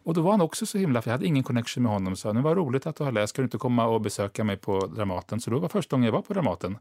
[0.04, 2.16] Och då var han också så himla, för jag hade ingen connection med honom.
[2.16, 4.58] Så nu var roligt att du har läst, ska du inte komma och besöka mig
[4.58, 5.42] på Dramaten?
[5.42, 6.72] Så då var första gången jag var på Dramaten.
[6.72, 6.80] När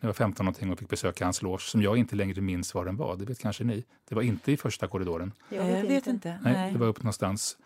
[0.00, 2.84] jag var 15 någonting och fick besöka hans loge, som jag inte längre minns var
[2.84, 3.16] den var.
[3.16, 3.84] Det vet kanske ni.
[4.08, 5.32] Det var inte i första korridoren.
[5.48, 6.38] jag Jag vet inte.
[6.42, 6.72] Nej, Nej.
[6.72, 7.56] det var upp någonstans.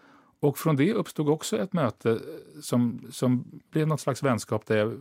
[0.41, 2.21] Och från det uppstod också ett möte
[2.63, 4.99] som, som blev något slags vänskap där jag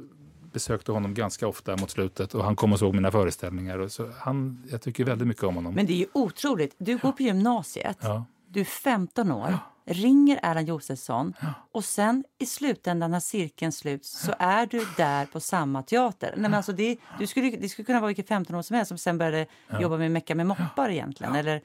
[0.54, 3.80] besökte honom ganska ofta mot slutet och han kom och såg mina föreställningar.
[3.80, 5.74] Och så han, jag tycker väldigt mycket om honom.
[5.74, 6.76] Men det är ju otroligt.
[6.78, 8.26] Du går på gymnasiet, Ja.
[8.52, 11.34] Du är 15 år, ringer Erland Josefsson
[11.72, 16.30] och sen i slutändan när cirkeln sluts så är du där på samma teater.
[16.34, 18.90] Nej, men alltså det, du skulle, det skulle kunna vara vilken 15 år som helst
[18.90, 19.46] som sen började
[19.80, 21.36] jobba med Mecka med moppar egentligen.
[21.36, 21.62] Eller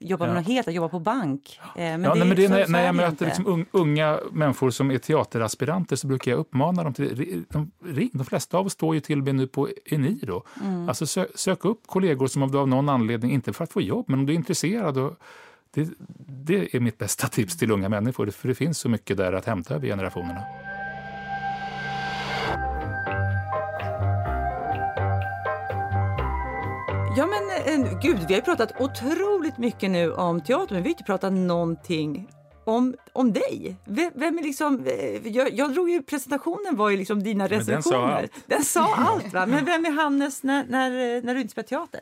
[0.00, 0.40] jobba med Ja.
[0.40, 1.60] något helt, jobba på bank.
[1.62, 4.70] Eh, Men ja, det, men det, när, när är jag möter liksom un, unga människor
[4.70, 8.10] som är teateraspiranter så brukar jag uppmana dem till de, ring.
[8.12, 10.44] De flesta av oss står ju till och med nu på Eniro.
[10.64, 10.88] Mm.
[10.88, 14.18] Alltså sö, sök upp kollegor som av någon anledning, inte för att få jobb, men
[14.18, 14.98] om du är intresserad.
[14.98, 15.16] Och,
[15.84, 15.94] det,
[16.44, 19.44] det är mitt bästa tips till unga människor, för det finns så mycket där att
[19.44, 20.42] hämta över generationerna.
[27.16, 30.88] Ja men eh, gud, vi har ju pratat otroligt mycket nu om teater men vi
[30.88, 32.28] har inte pratat någonting
[32.64, 33.76] om, om dig.
[33.84, 37.64] Vem, vem är liksom, eh, jag, jag drog ju, presentationen var ju liksom dina den
[37.64, 38.12] sa recensioner.
[38.12, 38.32] allt.
[38.46, 39.46] Den sa allt va?
[39.46, 42.00] Men vem är Hannes när, när, eh, när du inte spelar teater?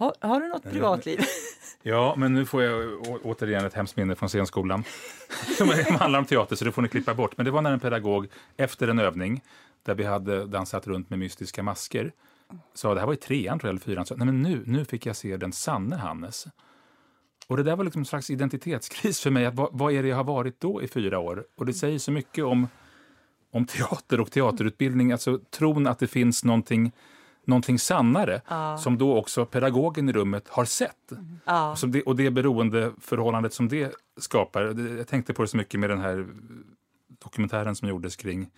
[0.00, 1.20] Har, har du något privatliv?
[1.82, 4.84] Ja, men nu får jag å- återigen ett hemskt minne från scenskolan.
[5.58, 7.36] Som handlar om teater, så det får ni klippa bort.
[7.36, 8.26] Men det var när en pedagog,
[8.56, 9.40] efter en övning,
[9.82, 12.12] där vi hade dansat runt med mystiska masker,
[12.74, 14.84] sa, det här var i trean tror jag, eller fyran, sa, nej men nu, nu
[14.84, 16.46] fick jag se den sanne Hannes.
[17.46, 19.46] Och det där var liksom en slags identitetskris för mig.
[19.46, 21.44] Att vad, vad är det jag har varit då i fyra år?
[21.56, 22.68] Och det säger så mycket om,
[23.52, 25.12] om teater och teaterutbildning.
[25.12, 26.92] Alltså tron att det finns någonting,
[27.44, 28.40] någonting sannare
[28.78, 31.12] som då också pedagogen i rummet har sett.
[31.44, 31.76] Ja.
[31.76, 34.62] Som det, och det beroendeförhållandet som det skapar.
[34.98, 36.26] Jag tänkte på det så mycket med den här
[37.22, 38.50] dokumentären som gjordes kring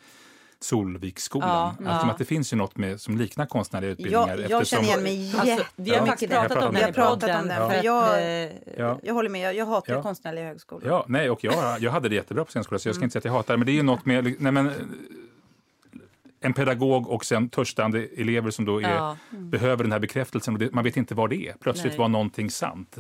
[0.61, 1.49] Solviksskolan.
[1.49, 2.13] Ja, Alltså ja.
[2.13, 4.39] att det finns ju något med, som liknar konstnärliga utbildningar.
[4.39, 5.73] Jag, jag känner igen mig Alltså, jättemycket.
[5.77, 6.49] vi har Ja.
[6.49, 6.89] pratat pratat om den det.
[6.89, 7.41] i podden.
[7.41, 8.99] om den, för jag- eh, Ja.
[9.03, 10.03] Jag håller med, jag, jag hatar Ja.
[10.03, 10.89] konstnärliga högskolor.
[10.89, 13.21] Ja, nej, och jag, jag hade det jättebra på scenskolan, så jag ska inte säga
[13.21, 14.71] att jag hatar det, men det är ju något med nej, men,
[16.43, 19.17] en pedagog och sen törstande elever som då är, Ja.
[19.31, 21.55] behöver den här bekräftelsen och det, man vet inte vad det är.
[21.61, 21.99] Plötsligt Nej.
[21.99, 22.99] var någonting sant.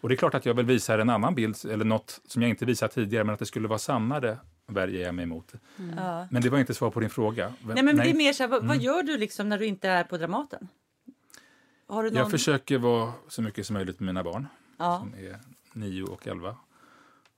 [0.00, 2.48] Och det är klart att jag vill visa en annan bild, eller något som jag
[2.48, 5.52] inte visat tidigare, men att det skulle vara sannare värjer jag mig emot.
[5.96, 6.26] Ja.
[6.30, 7.52] Men det var inte svar på din fråga.
[7.62, 9.88] Nej, men det är mer så här, vad, vad gör du liksom när du inte
[9.88, 10.68] är på Dramaten?
[11.86, 12.18] Har du någon...
[12.18, 14.46] Jag försöker vara så mycket som möjligt med mina barn,
[14.78, 14.98] ja.
[14.98, 15.38] som är
[15.72, 16.56] 9 och 11.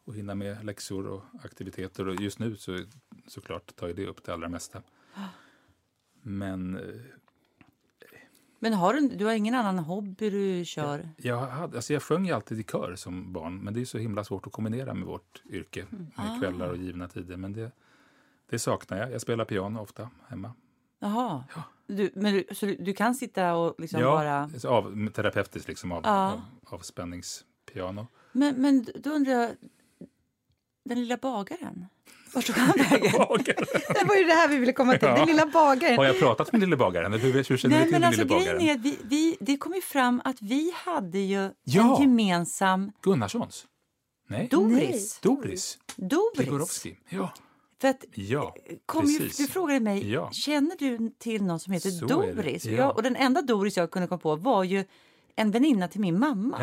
[0.04, 2.08] Och hinna med läxor och aktiviteter.
[2.08, 2.78] Och just nu så
[3.26, 4.82] såklart tar ju det upp det allra mesta.
[6.22, 6.82] Men eh,
[8.58, 11.08] Men har du, du har ingen annan hobby du kör?
[11.16, 13.98] jag, hade, alltså jag sjöng ju alltid i kör som barn, men det är så
[13.98, 15.86] himla svårt att kombinera med vårt yrke.
[15.90, 17.36] Med kvällar och givna tider.
[17.36, 17.72] Men det,
[18.50, 19.12] det saknar jag.
[19.12, 20.52] Jag spelar piano ofta hemma.
[20.98, 21.44] Jaha.
[21.86, 24.48] Du, men du, så du, du kan sitta och liksom ja, bara...
[24.48, 26.32] så av, terapeutiskt liksom av, Ja.
[26.32, 28.06] av, avspänningspiano.
[28.32, 29.50] Men, men då undrar jag,
[30.84, 31.86] den lilla bagaren?
[32.34, 33.12] Vart tog han vägen?
[33.88, 35.16] Det var ju det här vi ville komma till, Ja.
[35.16, 35.96] den lilla bagaren.
[35.96, 37.12] Har jag pratat med lille bagaren?
[37.12, 38.60] Hur, hur känner Nej, du till alltså lille bagaren?
[38.60, 41.96] är att vi, vi, det kom ju fram att vi hade ju Ja.
[41.96, 43.66] en gemensam Gunnarssons?
[44.28, 45.20] Nej, Doris.
[45.20, 46.36] Doris Doris.
[46.36, 46.96] Gregorowski.
[47.08, 47.32] Ja,
[47.80, 48.54] För att ja
[48.86, 50.30] kom ju, du frågade mig, Ja.
[50.32, 52.06] känner du till någon som heter Så.
[52.06, 52.64] Doris?
[52.64, 52.72] Ja.
[52.72, 54.84] Jag, och den enda Doris jag kunde komma på var ju
[55.36, 56.58] en väninna till min mamma.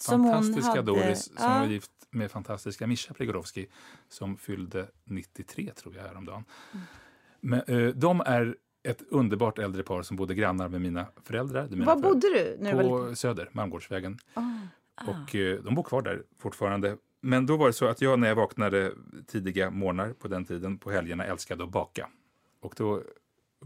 [0.00, 1.58] Som hon Fantastiska hade- Doris som ja.
[1.58, 3.66] var gift med fantastiska Mischa Prigorowski
[4.08, 6.44] som fyllde 93 tror jag häromdagen.
[6.72, 6.84] Mm.
[7.40, 11.68] Men, eh, de är ett underbart äldre par som bodde grannar med mina föräldrar.
[11.70, 13.08] Mina Var bodde du när du var liten?
[13.10, 14.18] På Söder, Malmgårdsvägen.
[14.34, 14.42] Ah.
[15.06, 16.96] Och eh, de bor kvar där fortfarande.
[17.20, 18.92] Men då var det så att jag när jag vaknade
[19.26, 22.08] tidiga morgnar på den tiden på helgerna älskade att baka.
[22.60, 23.02] Och då,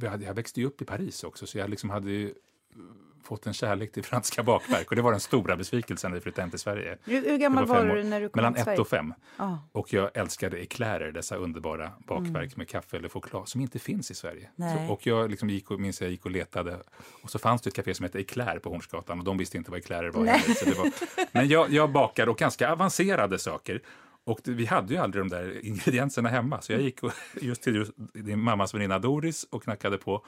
[0.00, 2.34] jag, hade, jag växte ju upp i Paris också så jag liksom hade ju
[3.28, 6.42] fått en kärlek till franska bakverk och det var den stora besvikelsen när vi flyttade
[6.42, 6.98] hem till Sverige.
[7.04, 7.94] Hur, hur gammal var, år.
[7.96, 9.14] du när du kom Mellan ett och fem.
[9.36, 9.54] Ah.
[9.72, 14.14] Och jag älskade eklärer, dessa underbara bakverk med kaffe eller choklad som inte finns i
[14.14, 14.50] Sverige.
[14.56, 16.78] Så, och jag liksom gick och, minns jag gick och letade
[17.22, 19.70] och så fanns det ett café som hette Eklär på Hornsgatan och de visste inte
[19.70, 20.24] vad eklärer var.
[20.24, 20.90] Heller, Så det var
[21.32, 23.82] men jag, jag bakade och ganska avancerade saker.
[24.24, 27.00] Och vi hade ju aldrig de där ingredienserna hemma så jag gick
[27.40, 30.24] just till just, din mammas väninna Doris och knackade på-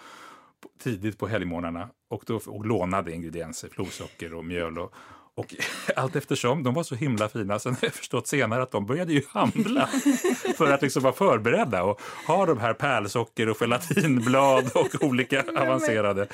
[0.82, 4.78] tidigt på helgmorgnarna och, då, och lånade ingredienser, florsocker och mjöl.
[4.78, 4.94] Och,
[5.34, 5.54] och
[5.96, 7.58] allt eftersom, de var så himla fina.
[7.58, 9.86] Sen har jag förstått senare att de började ju handla
[10.56, 16.26] för att liksom vara förberedda och ha de här pärlsocker och gelatinblad och olika avancerade.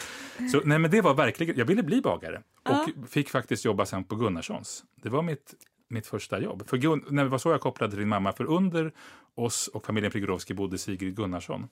[0.53, 4.05] Så nej, men det var verkligen, jag ville bli bagare och fick faktiskt jobba sen
[4.05, 4.85] på Gunnarssons.
[5.03, 5.55] Det var mitt
[5.89, 6.69] mitt första jobb.
[6.69, 8.93] För Gun, när det var så jag kopplade till din mamma, för under
[9.35, 11.69] oss och familjen Prigorowski bodde Sigrid Gunnarsson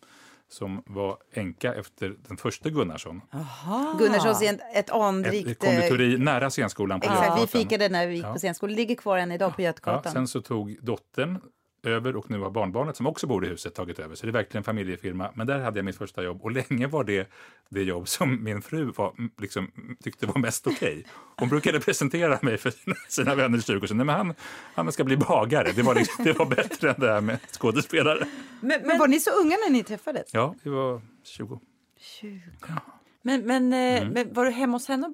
[0.48, 3.20] som var änka efter den första Gunnarsson.
[3.30, 3.96] Jaha.
[3.98, 5.64] Gunnarssons är ett Ett anrikt...
[5.64, 7.46] eh, konditori nära scenskolan på Exakt, vi Götgatan.
[7.48, 8.32] fikade när vi gick Ja.
[8.32, 8.74] på scenskolan.
[8.74, 10.12] ligger kvar än idag på Ja, Götgatan.
[10.12, 11.38] sen så tog dottern
[11.86, 14.14] över och nu har barnbarnet som också bor i huset tagit över.
[14.14, 15.30] Så det är verkligen en familjefirma.
[15.34, 17.28] Men där hade jag mitt första jobb och länge var det
[17.68, 19.70] det jobb som min fru var, liksom,
[20.02, 21.06] tyckte var mest okej.
[21.36, 23.96] Hon brukade presentera mig för sina, sina vänner i kyrkan.
[23.96, 24.34] Nej, men han,
[24.74, 25.72] han ska bli bagare.
[25.72, 28.26] Det var, liksom, det var bättre än det här med skådespelare.
[28.60, 30.30] Men, Men var ni så unga när ni träffades?
[30.34, 31.60] Ja, vi var 20.
[32.20, 32.40] 20.
[33.22, 34.12] men, men, eh, Mm.
[34.12, 35.12] men var du hemma hos henne och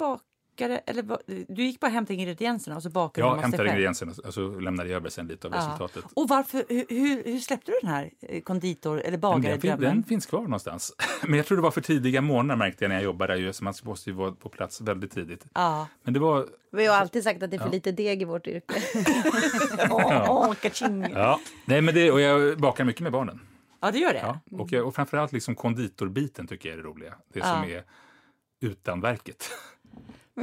[0.60, 0.78] bakade?
[0.86, 1.18] Eller
[1.54, 3.68] du gick bara hem till ingredienserna och så bakade du Jag hämtade själv?
[3.68, 5.58] ingredienserna och så lämnade jag över sen lite av Ja.
[5.60, 6.04] resultatet.
[6.14, 10.26] Och varför, hur, hur, släppte du den här eh, konditor eller Men Den, den finns
[10.26, 10.92] kvar någonstans.
[11.22, 13.36] Men jag tror det var för tidiga morgnar märkte jag när jag jobbade.
[13.36, 15.46] Ju, så man måste ju vara på plats väldigt tidigt.
[15.54, 15.86] Ja.
[16.02, 16.46] Men det var...
[16.72, 17.72] Vi har alltid sagt att det är för Ja.
[17.72, 18.74] lite deg i vårt yrke.
[19.90, 21.06] Åh, kaching.
[21.14, 23.40] Ja, nej, men det, och jag bakar mycket med barnen.
[23.80, 24.18] Ja, det gör det?
[24.18, 27.14] Ja, och, jag, och framförallt liksom konditorbiten tycker jag är det roliga.
[27.32, 27.76] Det som Ja.
[27.76, 27.84] är
[28.60, 29.50] utan verket.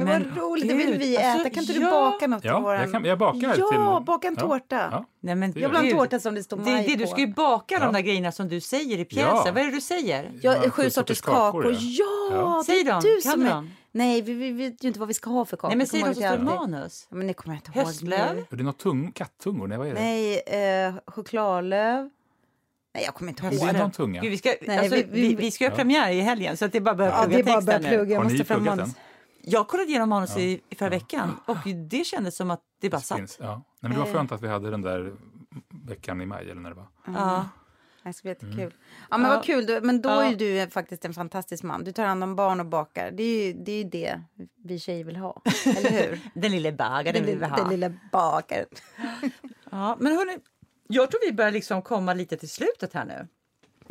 [0.04, 1.50] Men, Men vad roligt, det vill vi alltså, äta.
[1.54, 1.90] Kan inte du ja.
[1.90, 2.80] baka något till Ja, våran...
[2.80, 4.04] jag, kan, jag bakar Ja, till...
[4.06, 4.88] baka en Ja, tårta.
[4.92, 5.04] ja.
[5.20, 6.98] Nej, men, Det Jag vill ha en tårta som det står Det, maj det, på.
[7.00, 7.80] du ska ju baka Ja.
[7.80, 9.30] de där grejerna som du säger i pjäsen.
[9.46, 9.52] Ja.
[9.52, 10.30] Vad är det du säger?
[10.42, 11.76] Ja, Ja, sju sorters kakor.
[11.80, 12.56] Ja, ja.
[12.58, 13.00] det Säg är dem.
[13.02, 13.50] du Kan som du är...
[13.54, 13.70] dem?
[13.92, 15.68] Nej, vi, vi vet ju inte vad vi ska ha för kakor.
[15.68, 17.06] Nej, men säg vad som står i manus.
[17.10, 18.44] Ja, Men det kommer jag inte ihåg Höstlöv.
[18.50, 19.66] Är det något tung, kattungor?
[19.66, 20.00] Nej, vad är det?
[20.00, 22.10] Nej, eh, chokladlöv.
[22.94, 23.66] Nej, jag kommer inte Är ihåg.
[23.66, 24.20] det någon tunga?
[24.20, 26.64] Gud, vi, ska, Nej, alltså, vi- vi, vi- vi, ska ha premiär i helgen så
[26.64, 28.06] att det är bara att börja Ja, plugga det är bara att text börja här
[28.06, 28.16] nu.
[28.16, 28.94] Har ni pluggat den?
[29.50, 31.56] Jag kollade igenom manus i, i förra veckan och
[31.90, 33.18] det kändes som att det bara satt.
[33.18, 33.54] Finns, ja.
[33.54, 35.12] Nej, men det var skönt att vi hade den där
[35.86, 36.86] veckan i maj eller när det var.
[37.06, 37.48] Ja.
[38.02, 38.58] Det ska bli jättekul.
[38.60, 38.72] Mm.
[39.10, 39.36] Ja, men Ja.
[39.36, 39.78] vad kul.
[39.82, 40.24] Men då Ja.
[40.24, 41.84] är du faktiskt en fantastisk man.
[41.84, 43.10] Du tar hand om barn och bakar.
[43.10, 44.20] Det är ju det, är ju det
[44.64, 45.42] vi tjejer vill ha.
[45.66, 46.20] Eller hur?
[46.40, 47.56] Den lille bagaren den, vill vi lilla, ha.
[47.56, 48.66] den lilla bakaren.
[49.70, 50.38] Ja, men hörni,
[50.88, 53.28] jag tror vi börjar liksom komma lite till slutet här nu.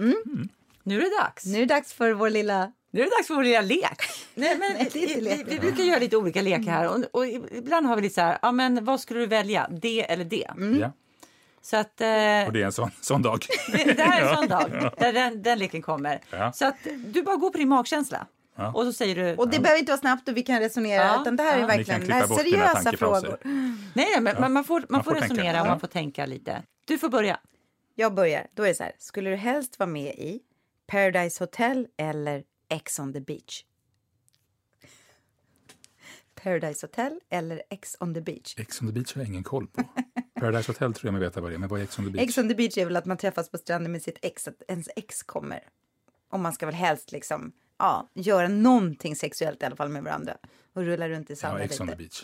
[0.05, 0.49] Mm.
[0.84, 1.45] Nu är det dags.
[1.45, 2.72] Nu är det dags för vår lilla...
[2.98, 4.02] Nu är det dags för vår lilla lek.
[4.36, 5.43] Nej, men, det är inte vi, lek.
[5.48, 8.38] vi brukar göra lite olika lekar här och, och ibland har vi lite så här,
[8.41, 10.48] ja men vad skulle du välja, det eller det?
[10.82, 10.91] Ja.
[11.62, 12.08] Så att eh,
[12.48, 13.45] Och det är en sån, sån dag.
[13.72, 16.22] det, det här är en sån dag där den, den leken kommer.
[16.30, 16.52] Ja.
[16.52, 16.76] Så att
[17.06, 18.72] du bara går på din magkänsla Ja.
[18.72, 21.04] och så säger du, Och det behöver inte vara snabbt och vi kan resonera.
[21.04, 21.22] Ja.
[21.22, 23.38] Utan det här är verkligen här seriösa frågor.
[23.43, 25.72] nej, nej men man, man får, man Man får får resonera och Ja.
[25.72, 26.64] man får tänka lite.
[26.86, 27.39] Du får börja.
[27.95, 28.48] Jag börjar.
[28.54, 28.91] Då är det så här.
[28.98, 30.39] Skulle du helst vara med i
[30.88, 33.63] Paradise Hotel eller Ex on the beach?
[36.36, 38.55] Paradise Hotel eller Ex on the beach?
[38.57, 39.84] Ex on the beach har jag ingen koll på.
[40.39, 42.11] Paradise Hotel tror jag mig veta vad det är, men vad är Ex on the
[42.11, 42.30] beach?
[42.30, 44.61] Ex on the beach är väl att man träffas på stranden med sitt ex, att
[44.68, 45.59] ens ex kommer.
[46.30, 50.38] Och man ska väl helst liksom, ja, göra någonting sexuellt i alla fall med varandra.
[50.74, 52.24] Och rulla runt i ja, sanden Ex on the lite.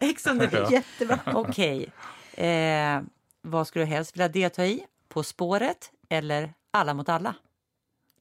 [0.00, 0.70] Ex on the beach.
[0.72, 1.20] Jättebra.
[1.26, 1.92] Okej.
[2.34, 3.02] Eh,
[3.42, 4.86] vad skulle du helst vilja delta i?
[5.08, 7.34] På spåret eller Alla mot alla?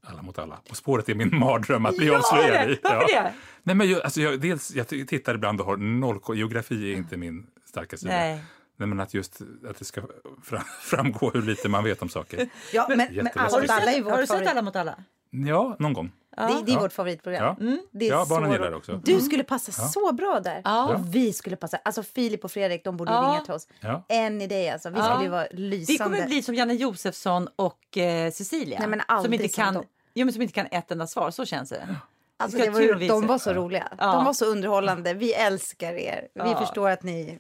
[0.05, 0.59] Alla mot alla.
[0.69, 2.79] På spåret är min mardröm att bli avslöjad i.
[2.83, 3.33] Varför det?
[3.63, 6.19] Nej, men jag, alltså jag, dels, jag tittar ibland och har noll.
[6.35, 8.11] Geografi är inte min starka sida.
[8.13, 8.39] Nej.
[8.77, 10.01] Nej, men att just att det ska
[10.43, 12.49] fram, framgå hur lite man vet om saker.
[12.73, 14.47] Ja, men, men Har du alla har du sett.
[14.47, 14.95] Alla mot alla?
[15.29, 16.11] Ja, någon gång.
[16.37, 16.79] Det, det är Ja.
[16.81, 17.55] vårt favoritprogram.
[17.59, 19.01] Ja, Det är ja barnen gillar det också.
[19.03, 20.61] Du skulle passa så bra där.
[20.63, 20.93] Ja.
[20.95, 21.77] Och vi skulle passa.
[21.85, 23.21] Alltså Filip och Fredrik, de borde Ja.
[23.21, 23.67] ringa till oss.
[23.79, 24.05] Ja.
[24.09, 24.89] En idé alltså.
[24.89, 25.03] Vi Ja.
[25.05, 26.03] skulle ju vara Vi lysande.
[26.03, 28.79] kommer bli som Janne Josefsson och eh, Cecilia.
[28.79, 29.83] Nej, men som, inte kan, dem.
[30.15, 31.95] Jo, men som inte kan ett enda svar, så känns det.
[32.37, 33.87] Alltså, det var, de var så roliga.
[33.97, 34.11] Ja.
[34.11, 35.13] De var så underhållande.
[35.13, 36.27] Vi älskar er.
[36.33, 36.59] Vi Ja.
[36.59, 37.39] förstår att ni...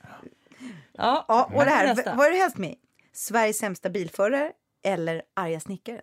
[0.97, 2.15] Ja, Ja, och det här.
[2.15, 2.75] Vad är du helst med?
[3.13, 4.51] Sveriges sämsta bilförare
[4.83, 6.01] eller arga snickare?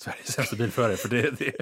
[0.00, 0.96] Sveriges sämsta bilförare.
[0.96, 1.52] För det, det,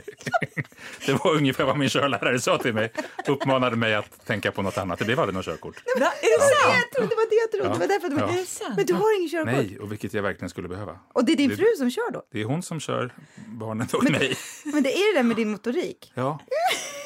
[1.06, 2.92] det var ungefär vad min körlärare sa till mig.
[3.28, 4.98] Uppmanade mig att tänka på något annat.
[4.98, 5.82] Det blev aldrig något körkort.
[6.00, 6.74] Va, är det sant?
[6.82, 7.68] Jag trodde det var det jag trodde.
[7.68, 7.72] Ja.
[7.72, 8.18] Det var därför de...
[8.18, 8.38] Ja.
[8.38, 8.76] Är det sant?
[8.76, 9.52] Men du har ingen körkort?
[9.52, 10.98] Nej, och vilket jag verkligen skulle behöva.
[11.12, 12.22] Och det är din Det- fru som kör då?
[12.32, 13.14] Det är hon som kör
[13.46, 14.36] barnet och mig.
[14.64, 16.12] Men det är det där med din motorik.
[16.14, 16.40] Ja.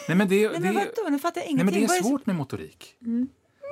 [0.09, 1.11] Nej, men det, Nej, men det, vadå?
[1.11, 1.81] Nu fattar jag nej, ingenting.
[1.81, 2.95] men det är svårt med motorik.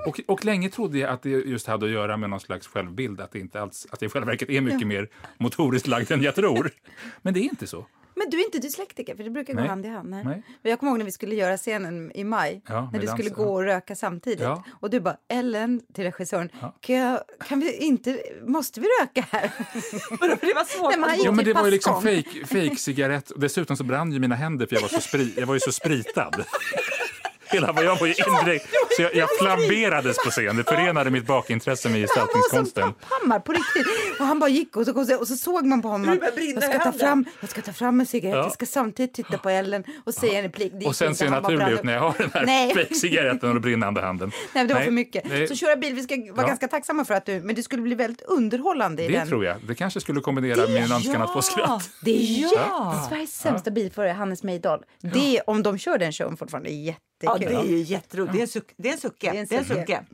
[0.07, 3.20] Och, och länge trodde jag att det just hade att göra med någon slags självbild.
[3.20, 6.22] Att det, inte alls, att det i själva verket är mycket mer motoriskt lagd än
[6.22, 6.70] jag tror.
[7.22, 7.86] Men det är inte så.
[8.14, 9.68] Men du är inte dyslektiker, för det brukar gå Nej.
[9.68, 10.11] hand i hand.
[10.11, 10.24] Nej.
[10.24, 10.42] Nej.
[10.62, 13.30] Jag kommer ihåg när vi skulle göra scenen i maj, Ja, när du dans, skulle
[13.34, 14.40] gå och röka samtidigt.
[14.40, 14.64] Ja.
[14.80, 16.74] Och du bara, Ellen, till regissören, Ja.
[16.80, 19.49] kan, jag, kan vi inte, måste vi röka här?
[20.18, 20.90] För det var svårt.
[20.90, 21.18] Nej, men.
[21.24, 23.32] Jo, men det var ju liksom fake, fake cigarett.
[23.36, 25.72] Dessutom så brann ju mina händer för jag var, så spri, jag var ju så
[25.72, 26.44] spritad.
[27.51, 28.66] Hela vad jag var ju indirekt.
[28.96, 30.57] Så jag, jag flamberades på scen.
[30.57, 32.92] Det förenade mitt bakintresse med Han var som gestaltningskonsten.
[33.09, 33.86] Papphammar på riktigt.
[34.19, 36.19] Och han bara gick och så, och så, och så såg man på honom.
[36.37, 38.43] Det Jag ska, ta fram, jag ska ta fram en cigarett, Ja.
[38.43, 40.73] jag ska samtidigt titta på Ellen och säga en replik.
[40.81, 42.75] Det Och sen ser han bara naturlig brann ut när jag har den här Nej.
[42.75, 44.33] fake-cigaretten och den brinnande handen.
[44.55, 45.25] Nej, det var Nej, för mycket.
[45.29, 45.49] nej.
[45.49, 46.47] Så köra bil, vi ska vara Ja.
[46.47, 49.29] ganska tacksamma för att du, men det skulle bli väldigt underhållande i Det den.
[49.29, 49.57] tror jag.
[49.66, 51.91] Det kanske skulle kombinera min önskan att få skratt.
[52.05, 52.49] Det är Ja.
[52.95, 53.09] jätte...
[53.09, 54.85] Sveriges sämsta bilförare, Hannes Mejdal.
[55.01, 57.55] Det, om de kör den showen fortfarande, är Ja, jättekul.
[57.66, 58.33] det är ju jätteroligt.
[58.33, 59.31] Det är en, suck, det är en sucke.
[59.31, 59.81] Det är en Det är en sucke.
[59.81, 60.05] sucke.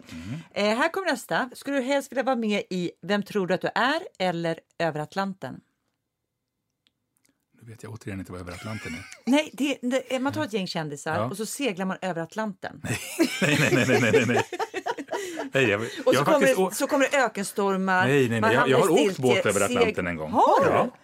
[0.55, 1.51] Eh, här kommer nästa.
[1.55, 5.01] Skulle du helst vilja vara med i Vem tror du att du är eller Över
[5.01, 5.61] Atlanten?
[7.63, 9.05] Nu vet jag återigen inte vad över Atlanten är.
[9.31, 11.25] Nej, det, det, man tar ett gäng kändisar Ja.
[11.25, 12.81] och så seglar man över Atlanten.
[12.85, 12.99] Nej,
[13.43, 14.43] nej, nej, nej, nej, nej,
[15.53, 15.65] nej.
[15.71, 18.07] jag, Och så, kommer, det, å- så kommer det ökenstormar.
[18.09, 18.55] Nej, nej, nej.
[18.55, 20.31] Jag, jag har åkt båt över seg- Atlanten en gång.
[20.31, 20.71] Har du?
[20.71, 20.97] Ja.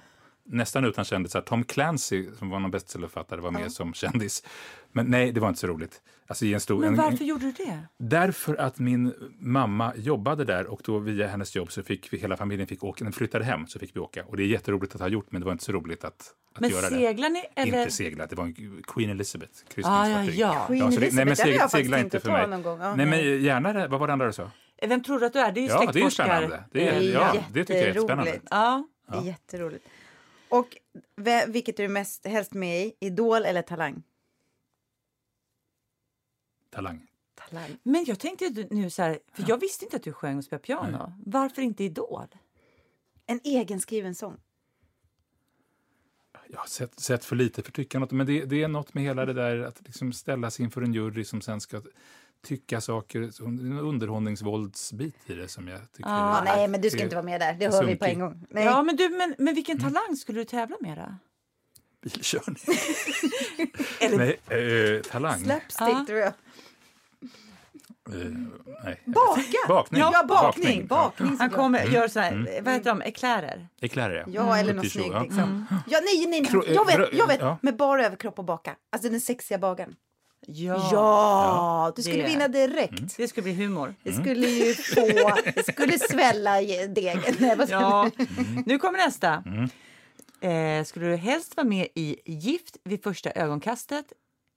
[0.45, 1.41] Nästan utan kändisar.
[1.41, 4.43] Tom Clancy, som var någon bestsellerförfattare, var med som kändis.
[4.93, 6.03] Men nej, det var inte så roligt.
[6.31, 7.79] Alltså, i en stor, Men en, varför gjorde du det?
[7.99, 12.37] Därför att min mamma jobbade där och då via hennes jobb så fick vi, hela
[12.37, 13.05] familjen fick åka.
[13.05, 14.25] När vi flyttade hem så fick vi åka.
[14.25, 16.61] Och det är jätteroligt att ha gjort, men det var inte så roligt att, att
[16.61, 16.97] Men göra det.
[16.97, 17.79] seglar ni eller?
[17.79, 19.53] Inte segla, det var en Queen Elizabeth
[19.85, 20.65] Ah, ja, ja.
[20.67, 22.49] Queen så det, nej, Elizabeth, men den har segla, segla inte för mig.
[22.49, 22.81] någon gång.
[22.81, 23.25] Ja, nej, nej.
[23.35, 23.89] men gärna det.
[23.89, 24.51] Vad var det andra du sa?
[24.89, 25.53] Vem tror du att du är?
[25.53, 26.65] Det är ju Ja, det är spännande.
[26.73, 28.41] Det är, Det är ja, det tycker jag är spännande.
[28.51, 28.85] Ja.
[29.09, 29.85] Det är jätteroligt.
[30.49, 30.77] Och
[31.47, 32.93] vilket är du mest, helst med i?
[33.01, 34.03] Idol eller Talang?
[36.71, 37.07] Talang.
[37.35, 37.77] Talang.
[37.83, 40.67] Men jag tänkte nu så här, för jag visste inte att du sjöng och spelade
[40.67, 41.13] piano.
[41.27, 42.27] Varför inte Idol?
[43.27, 44.37] En egenskriven sång.
[46.49, 48.95] jag har sett, sett för lite för att tycka något, men det, det är något
[48.95, 51.83] med hela det där att liksom ställas inför en jury som sen ska
[52.43, 57.03] tycka saker, en underhållningsvåldsbit i det som jag tycker Ja, är, nej, men du ska
[57.03, 57.55] inte vara med där.
[57.55, 58.15] Det hör vi på sunkig.
[58.15, 58.47] en gång.
[58.51, 58.65] Nej.
[58.65, 61.15] Ja, men, du, men, men vilken talang skulle du tävla med då?
[62.03, 62.57] Bilkörning.
[64.01, 65.45] Eller- nej, eh, talang.
[65.45, 66.05] Slapstick Ja.
[66.07, 66.29] tror jag.
[66.29, 66.33] Eh,
[68.85, 69.01] nej.
[69.05, 69.43] Baka!
[69.69, 70.01] Bakning.
[70.01, 70.81] Ja, bakning.
[70.81, 70.87] Ja.
[70.97, 73.69] bakning Han kommer gör så här, vad heter de, eklärer?
[73.81, 74.25] Eklärer, ja.
[74.33, 75.23] Ja, eller något Petit choux, snyggt ja.
[75.23, 75.67] liksom.
[75.87, 76.75] Ja, nej, nej, nej.
[76.75, 77.41] Jag vet, jag vet.
[77.41, 77.59] ja.
[77.63, 78.75] Med bara överkropp och baka.
[78.93, 79.95] Alltså den sexiga bagaren.
[80.47, 80.89] Ja.
[80.93, 82.29] Ja, du skulle det.
[82.29, 83.17] vinna direkt.
[83.17, 83.85] Det skulle bli humor.
[83.87, 83.97] Mm.
[84.03, 87.21] Det skulle ju få, det skulle svälla degen.
[87.39, 88.11] Nej, Ja.
[88.39, 88.63] Mm.
[88.67, 89.43] Nu kommer nästa.
[90.41, 94.07] Eh, skulle du helst vara med i Gift vid första ögonkastet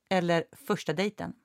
[0.09, 1.33] eller första dejten?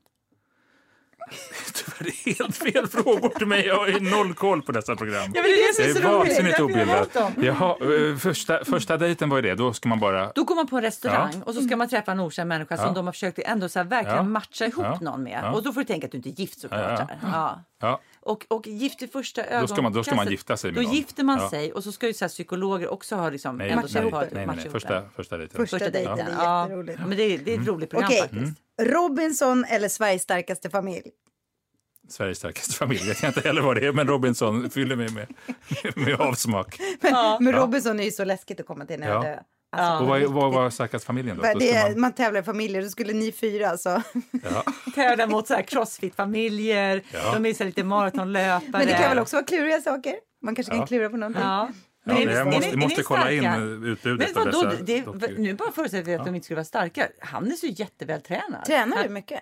[2.01, 3.67] Det är helt fel frågor till mig.
[3.67, 5.33] Jag har noll koll på dessa program.
[5.35, 7.17] Ja, det är det som är vansinnigt obildat.
[7.43, 7.77] Jaha,
[8.11, 9.55] eh, första, första dejten, vad är det?
[9.55, 10.33] Då ska man bara...
[10.35, 11.41] Då går man på en restaurang Ja.
[11.45, 12.93] och så ska man träffa en okänd människa som Ja.
[12.93, 14.23] de har försökt ändå så här verkligen Ja.
[14.23, 15.53] matcha ihop någon med.
[15.55, 17.11] Och då får du tänka att du inte är gift såklart.
[17.81, 18.37] Ja, ja.
[18.41, 18.47] Ja.
[18.49, 20.83] Ja, Och, och gift i första ska man- då ska ögonkastet, man gifta sig med
[20.83, 20.95] Då någon.
[20.97, 21.51] gifter man Ja.
[21.51, 24.13] sig och så ska ju så här psykologer också ha liksom nej, ändå nej, nej,
[24.13, 24.71] nej, nej, matcha nej.
[24.71, 25.09] Första, det.
[25.17, 25.67] första dejten.
[25.67, 26.63] Första dejten, är Ja.
[26.63, 26.99] jätteroligt.
[27.07, 28.21] Men det är, det är ett roligt program Okej.
[28.21, 28.61] faktiskt.
[28.83, 31.11] Robinson eller Sveriges starkaste familj?
[32.09, 33.03] Sveriges starkaste familj.
[33.09, 35.27] Jag kan inte heller vad det är, men Robinson fyller mig med,
[35.97, 36.79] med avsmak.
[37.01, 39.29] Men, men Robinson är ju så läskigt att komma till när jag Ja.
[39.29, 39.43] dör.
[39.73, 40.01] Alltså, Ja.
[40.01, 41.43] Och vad, vad var starkast familjen då?
[41.53, 44.03] Då det är, man, man tävlar i familjer, då skulle ni fyra alltså.
[44.45, 44.65] ja.
[44.95, 47.35] Tävlar mot så här crossfit-familjer, Ja.
[47.35, 48.63] de är så lite maratonlöpare.
[48.73, 50.15] Men det kan väl också vara kluriga saker?
[50.43, 50.87] Man kanske kan Ja.
[50.87, 51.43] klura på någonting.
[51.43, 51.69] Ja.
[52.05, 55.01] Ja, Men är jag är måste, är måste ni kolla in utbudet Men vadå, det,
[55.01, 55.39] dockor.
[55.39, 57.09] nu bara förutsätter vi att de inte skulle vara starka.
[57.21, 58.65] Han är så jättevältränad.
[58.67, 59.41] Tränar du mycket?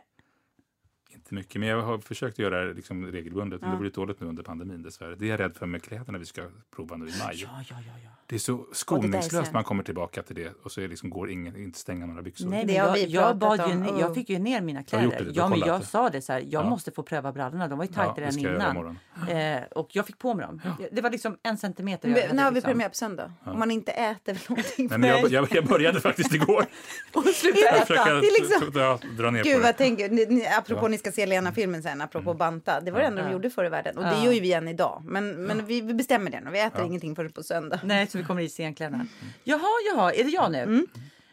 [1.08, 3.60] Inte mycket, men jag har försökt göra det liksom regelbundet.
[3.60, 5.14] Men det blir dåligt nu under pandemin dessvärre.
[5.14, 6.42] Det är jag rädd för med kläderna vi ska
[6.76, 7.30] prova nu i maj.
[7.42, 8.10] Ja, ja, ja, ja.
[8.28, 11.56] Det är så skoningslöst man kommer tillbaka till det och så är liksom, går ingen,
[11.56, 12.48] inte stänga några byxor.
[12.48, 13.98] Nej, Det har jag, vi jag, ju, om.
[14.00, 15.08] jag fick ju ner mina har kläder.
[15.10, 15.86] det, har ja, men jag det.
[15.86, 16.68] sa det så här, jag Ja.
[16.70, 17.68] måste få pröva brallorna.
[17.68, 18.98] De var ju Ja, tajtare än jag innan.
[19.30, 20.60] Eh, och jag fick på mig dem.
[20.92, 22.08] Det var liksom en centimeter.
[22.08, 22.70] Men, hade när har vi liksom.
[22.70, 23.32] premiär på söndag?
[23.44, 24.86] Om man inte äter någonting.
[24.90, 26.66] Nej, men jag, jag, jag började faktiskt igår.
[27.12, 27.94] Och sluta Jag äta.
[28.18, 30.88] är liksom- ja, dra ner Gud på vad tänker ni, ni, apropå Ja.
[30.96, 32.80] Ni ska se Lena-filmen sen, apropå banta.
[32.80, 33.98] Det var det enda de gjorde förr i världen.
[33.98, 35.02] Och det gör ju vi igen idag.
[35.04, 36.50] Men, men vi, vi bestämmer det nu.
[36.50, 36.86] Vi äter Ja.
[36.86, 37.80] ingenting förrän på söndag.
[37.84, 39.06] Nej, så vi kommer i scenkläderna.
[39.44, 40.58] Jaha, jaha, är det jag nu?
[40.62, 40.86] Mm.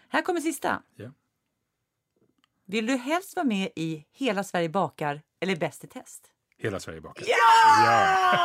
[0.10, 0.82] Här kommer sista.
[0.96, 1.12] Ja.
[2.66, 6.30] Vill du helst vara med i Hela Sverige bakar eller Bäst i test?
[6.64, 7.26] Hela Sverige bakar.
[7.28, 8.38] Ja!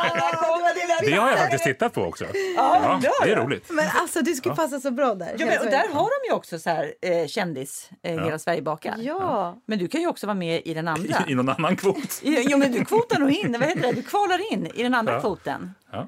[1.01, 2.25] Det har jag faktiskt tittat på också.
[2.55, 3.69] Ja, det är roligt.
[3.69, 5.35] Men alltså du skulle passa så bra där.
[5.39, 8.23] Ja, men, och där har de ju också så här eh, kändis, eh, Ja.
[8.23, 8.95] Hela Sverige bakar.
[8.99, 9.57] Ja.
[9.65, 11.23] Men du kan ju också vara med i den andra.
[11.27, 11.97] I, I någon annan kvot.
[12.23, 13.91] Jo, men du kvotar nog in, vad heter det?
[13.91, 15.19] Du kvalar in i den andra Ja.
[15.19, 15.71] kvoten.
[15.91, 16.07] Ja.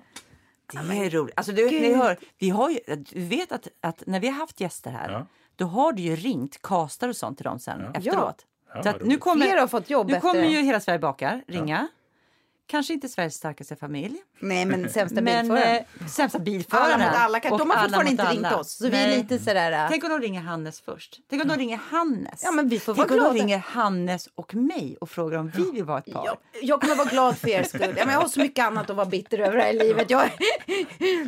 [0.74, 1.34] Det är roligt.
[1.38, 4.59] Alltså, du, ni hör, vi har ju, du vet att, att när vi har haft
[4.59, 5.26] gäster här, Ja.
[5.55, 8.05] då har du ju ringt castar och sånt till dem sen efteråt.
[8.74, 10.47] Ja, Så vad att nu kommer, har fått jobb nu efter kommer det.
[10.47, 11.88] ju Hela Sverige bakar ringa.
[12.72, 14.15] Kanske inte Sveriges starkaste familj.
[14.39, 15.76] Nej men sämsta Men bilföraren.
[15.99, 16.91] eh, sämsta bilföraren.
[17.01, 17.39] Alla mot alla.
[17.39, 18.57] Kan, de har fortfarande inte ringt alla.
[18.57, 18.72] oss.
[18.78, 19.72] Så vi är lite sådär...
[19.72, 21.19] äh, Tänk om de ringer Hannes först.
[21.30, 22.41] Tänk om de ringer Hannes.
[22.43, 23.43] Ja, men vi får Tänk vara om de glada.
[23.45, 26.26] ringer Hannes och mig och frågar om vi vill vara ett par.
[26.26, 27.82] jag, jag kommer vara glad för er skull.
[27.97, 30.09] Ja, men jag har så mycket annat att vara bitter över här i livet.
[30.09, 30.22] Jag...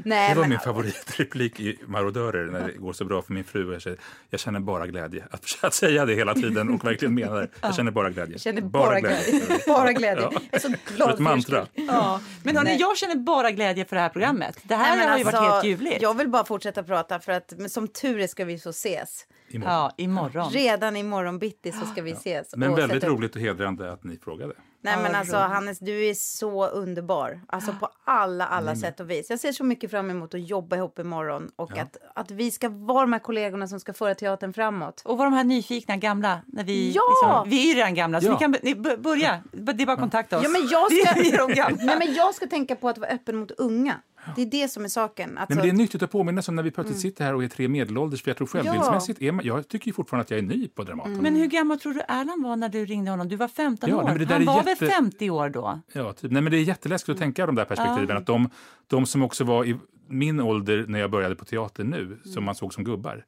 [0.03, 3.43] Nej, Det var men, min favoritreplik i Marodörer när det går så bra för min
[3.43, 3.67] fru.
[3.67, 5.23] och Jag känner, jag känner bara glädje.
[5.31, 7.47] Att, att säga det hela tiden och verkligen mena det.
[7.61, 8.33] Jag känner bara glädje.
[8.33, 9.41] jag känner bara glädje.
[9.67, 10.23] Bara glädje.
[10.23, 10.31] Ja.
[10.51, 11.67] Jag är så glad mantra.
[11.73, 12.21] Ja.
[12.43, 14.57] Men hörni, jag känner bara glädje för det här programmet.
[14.63, 16.01] Det här Nej, har ju varit alltså, helt ljuvligt.
[16.01, 19.25] Jag vill bara fortsätta prata för att som tur är ska vi så ses.
[19.49, 19.73] Imorgon.
[19.73, 20.51] Ja, imorgon.
[20.51, 22.55] Redan imorgon bitti så ska vi ses.
[22.55, 24.53] Men väldigt roligt och hedrande att ni frågade.
[24.83, 25.37] Nej men alltså.
[25.37, 27.41] Hannes, du är så underbar.
[27.47, 29.29] Alltså på alla, alla sätt och vis.
[29.29, 31.81] Jag ser så mycket fram emot att jobba ihop imorgon och Ja.
[31.81, 35.01] att, att vi ska vara de här kollegorna som ska föra teatern framåt.
[35.05, 36.41] Och var de här nyfikna gamla.
[36.47, 37.01] När vi, Ja!
[37.09, 38.31] liksom, vi är ju redan gamla, så Ja.
[38.33, 39.43] ni kan ni, börja.
[39.51, 40.43] Det är bara att kontakta oss.
[40.43, 40.91] Ja, men jag
[41.55, 41.69] ska...
[41.85, 43.95] Nej, men jag ska tänka på att vara öppen mot unga.
[44.35, 45.29] Det är det som är saken.
[45.29, 47.43] Nej, Alltså, men det är nyttigt att påminna om när vi plötsligt sitter här och
[47.43, 48.23] är tre medelålders.
[48.23, 50.83] För jag tror självbildsmässigt är man, jag tycker ju fortfarande att jag är ny på
[50.83, 51.17] Dramaten.
[51.17, 53.27] Men hur gammal tror du Erland var när du ringde honom?
[53.29, 54.01] Du var 15 Ja, år.
[54.03, 55.79] nej, men det där Han är var jätte- väl 50 år då?
[55.93, 56.31] Ja, typ.
[56.31, 58.17] Nej, men det är jätteläskigt att tänka de där perspektiven.
[58.17, 58.49] Att de,
[58.87, 59.75] de som också var i
[60.07, 63.25] min ålder när jag började på teater nu, som man såg som gubbar.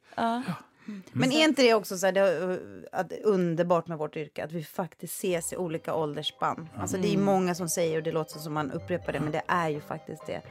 [1.12, 2.58] Men är inte det också så här, det, uh,
[2.92, 4.44] att underbart med vårt yrke?
[4.44, 6.68] Att vi faktiskt ses i olika åldersspann.
[6.76, 9.42] Alltså det är många som säger och det låter som man upprepar det men det
[9.48, 10.42] är ju faktiskt det.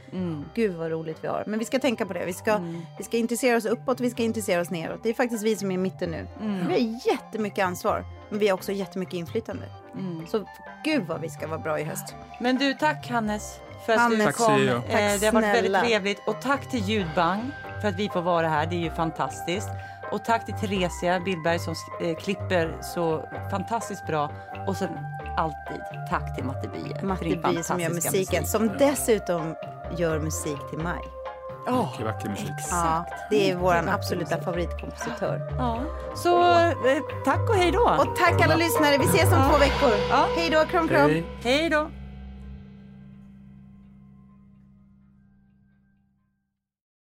[0.55, 1.43] Gud vad roligt vi har.
[1.47, 2.25] Men vi ska tänka på det.
[2.25, 2.59] Vi ska,
[2.97, 4.99] vi ska intressera oss uppåt vi ska intressera oss neråt.
[5.03, 6.27] Det är faktiskt vi som är i mitten nu.
[6.67, 8.05] Vi har jättemycket ansvar.
[8.29, 9.63] Men vi har också jättemycket inflytande.
[10.27, 10.45] Så
[10.83, 12.15] gud vad vi ska vara bra i höst.
[12.41, 14.67] Men du, tack Hannes för att Hannes, du kom.
[14.67, 16.27] Eh, Tack det har varit väldigt trevligt.
[16.27, 18.65] Och tack till Ljudbang för att vi får vara här.
[18.65, 19.69] Det är ju fantastiskt.
[20.11, 24.31] Och tack till Theresia Billberg som eh, klipper så fantastiskt bra.
[24.67, 24.89] Och sen
[25.37, 27.17] alltid tack till Matte Bie.
[27.29, 28.47] din Bie som gör musiken, musik.
[28.47, 29.55] som dessutom
[29.97, 31.01] gör musik till Maj.
[31.71, 32.49] Mycket vacker musik.
[32.71, 35.53] Ja, det är vår absoluta favoritkompositör.
[35.57, 35.79] Ja.
[36.15, 37.79] Så eh, tack och hej då.
[37.99, 39.91] Och tack alla lyssnare, vi ses om två veckor.
[40.09, 40.27] Ja.
[40.35, 41.09] Hej då, kram kram.
[41.09, 41.25] Hej.
[41.43, 41.89] hej då.